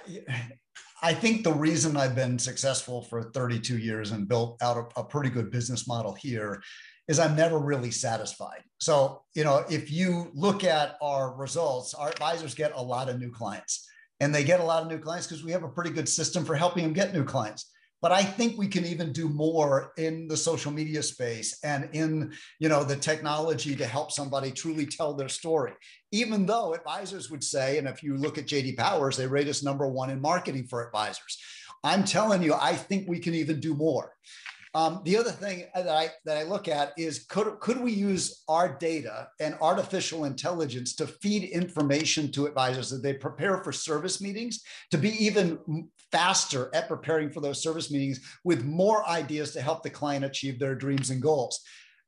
I 1.03 1.13
think 1.13 1.43
the 1.43 1.53
reason 1.53 1.97
I've 1.97 2.15
been 2.15 2.37
successful 2.37 3.01
for 3.01 3.23
32 3.23 3.77
years 3.77 4.11
and 4.11 4.27
built 4.27 4.61
out 4.61 4.77
a, 4.77 4.99
a, 4.99 5.03
pretty 5.03 5.31
good 5.31 5.49
business 5.49 5.87
model 5.87 6.13
here 6.13 6.61
is 7.07 7.17
I'm 7.17 7.35
never 7.35 7.57
really 7.57 7.89
satisfied. 7.89 8.61
So, 8.79 9.23
you 9.33 9.43
know, 9.43 9.65
if 9.67 9.91
you 9.91 10.29
look 10.35 10.63
at 10.63 10.97
our 11.01 11.35
results, 11.35 11.95
our 11.95 12.09
advisors 12.09 12.53
get 12.53 12.73
a 12.75 12.81
lot 12.81 13.09
of 13.09 13.19
new 13.19 13.31
clients 13.31 13.89
and 14.19 14.33
they 14.33 14.43
get 14.43 14.59
a 14.59 14.63
lot 14.63 14.83
of 14.83 14.89
new 14.89 14.99
clients 14.99 15.25
because 15.25 15.43
we 15.43 15.51
have 15.51 15.63
a 15.63 15.69
pretty 15.69 15.89
good 15.89 16.07
system 16.07 16.45
for 16.45 16.55
helping 16.55 16.83
them 16.83 16.93
get 16.93 17.15
new 17.15 17.23
clients 17.23 17.70
but 18.01 18.11
i 18.11 18.23
think 18.23 18.57
we 18.57 18.67
can 18.67 18.85
even 18.85 19.11
do 19.11 19.29
more 19.29 19.93
in 19.97 20.27
the 20.27 20.37
social 20.37 20.71
media 20.71 21.01
space 21.03 21.59
and 21.63 21.89
in 21.93 22.31
you 22.59 22.69
know 22.69 22.83
the 22.83 22.95
technology 22.95 23.75
to 23.75 23.85
help 23.85 24.11
somebody 24.11 24.51
truly 24.51 24.85
tell 24.85 25.13
their 25.13 25.29
story. 25.29 25.73
Even 26.11 26.45
though 26.45 26.73
advisors 26.73 27.29
would 27.31 27.43
say 27.43 27.77
and 27.77 27.87
if 27.87 28.03
you 28.03 28.17
look 28.17 28.37
at 28.37 28.47
jd 28.47 28.77
powers 28.77 29.17
they 29.17 29.27
rate 29.27 29.47
us 29.47 29.63
number 29.63 29.87
one 29.87 30.09
in 30.09 30.21
marketing 30.21 30.65
for 30.67 30.85
advisors. 30.85 31.37
I'm 31.83 32.03
telling 32.03 32.43
you 32.43 32.53
i 32.53 32.73
think 32.73 33.07
we 33.07 33.19
can 33.19 33.33
even 33.33 33.59
do 33.59 33.73
more 33.73 34.13
um, 34.73 35.01
the 35.03 35.17
other 35.17 35.31
thing 35.31 35.65
that 35.75 35.89
I 35.89 36.09
that 36.23 36.37
I 36.37 36.43
look 36.43 36.69
at 36.69 36.93
is 36.97 37.25
could 37.25 37.59
could 37.59 37.79
we 37.81 37.91
use 37.91 38.43
our 38.47 38.77
data 38.77 39.27
and 39.41 39.57
artificial 39.61 40.23
intelligence 40.23 40.95
to 40.95 41.07
feed 41.07 41.43
information 41.43 42.31
to 42.31 42.45
advisors 42.45 42.89
that 42.89 43.03
they 43.03 43.13
prepare 43.13 43.63
for 43.63 43.73
service 43.73 44.21
meetings 44.21 44.63
to 44.91 44.97
be 44.97 45.09
even 45.23 45.59
faster 46.11 46.69
at 46.73 46.87
preparing 46.87 47.29
for 47.29 47.41
those 47.41 47.61
service 47.61 47.91
meetings 47.91 48.21
with 48.45 48.63
more 48.63 49.07
ideas 49.09 49.51
to 49.53 49.61
help 49.61 49.83
the 49.83 49.89
client 49.89 50.23
achieve 50.23 50.57
their 50.57 50.75
dreams 50.75 51.09
and 51.09 51.21
goals. 51.21 51.59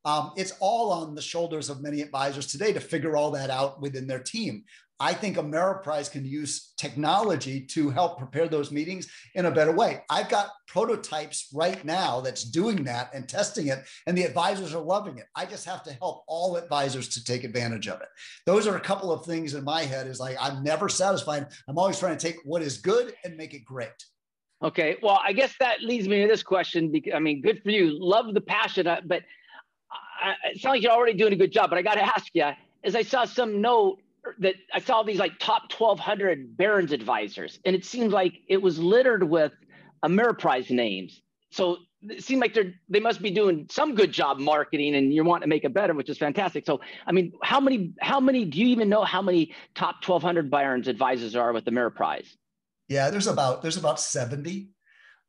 Um, 0.06 0.32
it's 0.36 0.54
all 0.60 0.92
on 0.92 1.16
the 1.16 1.22
shoulders 1.22 1.70
of 1.70 1.82
many 1.82 2.02
advisors 2.02 2.48
today 2.48 2.74
to 2.74 2.80
figure 2.82 3.16
all 3.16 3.32
that 3.32 3.50
out 3.50 3.82
within 3.82 4.06
their 4.06 4.20
team. 4.20 4.64
I 5.00 5.14
think 5.14 5.38
Ameriprise 5.38 6.10
can 6.12 6.26
use 6.26 6.74
technology 6.78 7.62
to 7.72 7.90
help 7.90 8.18
prepare 8.18 8.48
those 8.48 8.72
meetings 8.72 9.10
in 9.36 9.46
a 9.46 9.52
better 9.52 9.72
way. 9.72 10.02
I've 10.10 10.30
got 10.30 10.52
prototypes 10.68 11.50
right 11.54 11.84
now 11.84 12.22
that's 12.22 12.44
doing 12.44 12.84
that 12.86 13.14
and 13.14 13.28
testing 13.28 13.68
it, 13.68 13.80
and 14.08 14.18
the 14.18 14.24
advisors 14.24 14.74
are 14.74 14.82
loving 14.82 15.18
it. 15.18 15.26
I 15.36 15.46
just 15.46 15.66
have 15.66 15.84
to 15.84 15.94
help 15.94 16.24
all 16.28 16.56
advisors 16.56 17.10
to 17.10 17.24
take 17.24 17.44
advantage 17.44 17.88
of 17.88 18.02
it. 18.02 18.08
Those 18.46 18.68
are 18.68 18.78
a 18.78 18.82
couple 18.82 19.12
of 19.12 19.26
things 19.26 19.56
in 19.56 19.64
my 19.64 19.82
head 19.82 20.08
is 20.08 20.20
like, 20.20 20.38
I'm 20.40 20.64
never 20.64 20.88
satisfied. 20.90 21.48
I'm 21.68 21.78
always 21.78 22.00
trying 22.00 22.18
to 22.18 22.28
take 22.28 22.38
what 22.46 22.62
is 22.62 22.78
good 22.78 23.14
and 23.26 23.36
make 23.36 23.54
it 23.54 23.66
great. 23.66 23.90
Okay. 24.62 24.98
Well, 25.02 25.20
I 25.22 25.34
guess 25.34 25.54
that 25.60 25.82
leads 25.82 26.08
me 26.08 26.22
to 26.22 26.28
this 26.28 26.44
question. 26.44 26.90
Because, 26.90 27.14
I 27.14 27.20
mean, 27.20 27.42
good 27.42 27.62
for 27.64 27.72
you. 27.72 28.00
Love 28.00 28.34
the 28.34 28.42
passion, 28.42 28.88
uh, 28.88 29.02
but 29.06 29.24
I, 29.92 30.36
it 30.52 30.62
sounds 30.62 30.76
like 30.76 30.84
you're 30.84 30.94
already 30.94 31.18
doing 31.18 31.34
a 31.34 31.36
good 31.36 31.52
job. 31.52 31.70
But 31.70 31.80
I 31.80 31.82
got 31.82 31.96
to 31.96 32.04
ask 32.04 32.28
you, 32.34 32.50
as 32.86 32.96
I 32.96 33.02
saw 33.02 33.26
some 33.26 33.60
note 33.60 34.00
that 34.40 34.56
I 34.74 34.80
saw 34.80 35.04
these 35.04 35.20
like 35.20 35.38
top 35.40 35.72
1200 35.72 36.58
Barron's 36.58 36.92
advisors, 36.92 37.60
and 37.66 37.76
it 37.76 37.86
seemed 37.86 38.12
like 38.12 38.34
it 38.48 38.62
was 38.62 38.80
littered 38.80 39.24
with 39.24 39.54
Ameriprise 40.04 40.70
names. 40.70 41.22
So 41.52 41.78
it 42.02 42.24
seemed 42.24 42.42
like 42.42 42.54
they're 42.54 42.74
they 42.90 43.00
must 43.00 43.22
be 43.22 43.32
doing 43.32 43.68
some 43.70 43.96
good 43.96 44.12
job 44.12 44.40
marketing, 44.40 44.96
and 44.96 45.14
you're 45.14 45.24
wanting 45.24 45.44
to 45.44 45.48
make 45.48 45.64
it 45.64 45.74
better, 45.74 45.94
which 45.94 46.10
is 46.10 46.18
fantastic. 46.18 46.66
So 46.66 46.82
I 47.06 47.12
mean, 47.12 47.34
how 47.42 47.60
many 47.60 47.94
how 48.02 48.20
many 48.20 48.46
do 48.46 48.60
you 48.60 48.68
even 48.68 48.90
know 48.90 49.04
how 49.04 49.22
many 49.22 49.54
top 49.76 49.96
1200 50.06 50.50
Barron's 50.50 50.88
advisors 50.88 51.36
are 51.36 51.54
with 51.54 51.66
Ameriprise? 51.66 52.28
Yeah, 52.88 53.10
there's 53.10 53.28
about 53.28 53.62
there's 53.62 53.78
about 53.78 54.00
70 54.00 54.70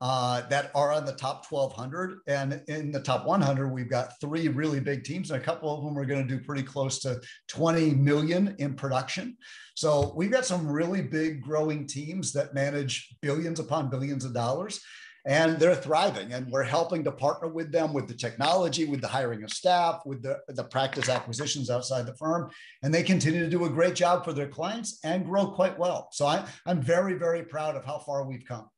uh, 0.01 0.43
that 0.49 0.71
are 0.75 0.93
on 0.93 1.05
the 1.05 1.13
top 1.13 1.47
1200. 1.49 2.19
And 2.27 2.63
in 2.69 2.91
the 2.91 3.01
top 3.01 3.27
100, 3.27 3.69
we've 3.69 3.89
got 3.89 4.21
three 4.21 4.49
really 4.49 4.81
big 4.81 5.05
teams, 5.05 5.31
and 5.31 5.41
a 5.41 5.45
couple 5.45 5.75
of 5.75 5.85
them 5.85 5.99
are 5.99 6.05
going 6.05 6.27
to 6.27 6.37
do 6.37 6.43
pretty 6.43 6.63
close 6.63 6.99
to 7.01 7.21
20 7.49 7.91
million 7.95 8.55
in 8.59 8.75
production. 8.75 9.37
So 9.75 10.13
we've 10.17 10.31
got 10.31 10.45
some 10.45 10.69
really 10.69 11.03
big 11.03 11.43
growing 11.43 11.87
teams 11.87 12.33
that 12.33 12.55
manage 12.55 13.17
billions 13.23 13.61
upon 13.61 13.91
billions 13.91 14.25
of 14.25 14.35
dollars. 14.35 14.81
And 15.27 15.59
they're 15.59 15.75
thriving, 15.75 16.35
and 16.35 16.53
we're 16.53 16.65
helping 16.65 17.03
to 17.05 17.11
partner 17.11 17.49
with 17.49 17.73
them 17.73 17.95
with 17.95 18.09
the 18.09 18.15
technology, 18.15 18.85
with 18.85 19.01
the 19.01 19.09
hiring 19.09 19.43
of 19.43 19.49
staff, 19.49 20.03
with 20.05 20.23
the, 20.23 20.39
the 20.49 20.65
practice 20.65 21.09
acquisitions 21.09 21.71
outside 21.71 22.05
the 22.05 22.15
firm. 22.17 22.51
And 22.83 22.93
they 22.93 23.03
continue 23.03 23.41
to 23.41 23.49
do 23.49 23.65
a 23.65 23.71
great 23.71 23.95
job 23.95 24.23
for 24.23 24.35
their 24.35 24.49
clients 24.49 24.99
and 25.03 25.25
grow 25.25 25.47
quite 25.47 25.79
well. 25.79 26.11
So 26.13 26.27
I, 26.27 26.47
I'm 26.67 26.83
very, 26.83 27.15
very 27.15 27.43
proud 27.43 27.75
of 27.75 27.87
how 27.87 28.01
far 28.01 28.27
we've 28.27 28.45
come. 28.47 28.69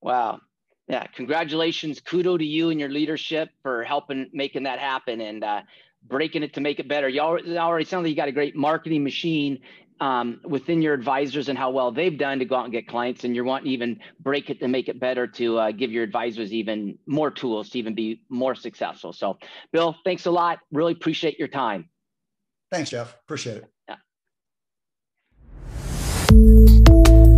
Wow 0.00 0.38
yeah, 0.88 1.06
congratulations. 1.06 2.00
Kudo 2.00 2.38
to 2.38 2.44
you 2.44 2.70
and 2.70 2.78
your 2.78 2.88
leadership 2.88 3.50
for 3.62 3.82
helping 3.84 4.30
making 4.32 4.64
that 4.64 4.78
happen 4.78 5.20
and 5.20 5.42
uh, 5.42 5.62
breaking 6.06 6.42
it 6.42 6.54
to 6.54 6.60
make 6.60 6.78
it 6.78 6.88
better. 6.88 7.08
You 7.08 7.20
already, 7.20 7.58
already 7.58 7.84
sound 7.84 8.04
like 8.04 8.10
you 8.10 8.16
got 8.16 8.28
a 8.28 8.32
great 8.32 8.54
marketing 8.54 9.02
machine 9.02 9.58
um, 10.00 10.40
within 10.44 10.82
your 10.82 10.94
advisors 10.94 11.48
and 11.48 11.58
how 11.58 11.70
well 11.70 11.90
they've 11.90 12.16
done 12.16 12.38
to 12.38 12.44
go 12.44 12.54
out 12.56 12.64
and 12.64 12.72
get 12.72 12.86
clients. 12.86 13.24
And 13.24 13.34
you're 13.34 13.44
wanting 13.44 13.66
to 13.66 13.70
even 13.70 13.98
break 14.20 14.48
it 14.48 14.60
to 14.60 14.68
make 14.68 14.88
it 14.88 15.00
better 15.00 15.26
to 15.26 15.58
uh, 15.58 15.70
give 15.72 15.90
your 15.90 16.04
advisors 16.04 16.52
even 16.52 16.98
more 17.06 17.30
tools 17.30 17.70
to 17.70 17.78
even 17.78 17.94
be 17.94 18.22
more 18.28 18.54
successful. 18.54 19.12
So, 19.12 19.38
Bill, 19.72 19.96
thanks 20.04 20.26
a 20.26 20.30
lot. 20.30 20.60
Really 20.70 20.92
appreciate 20.92 21.38
your 21.38 21.48
time. 21.48 21.88
Thanks, 22.70 22.90
Jeff. 22.90 23.16
Appreciate 23.24 23.56
it. 23.58 23.64
Yeah. 27.18 27.32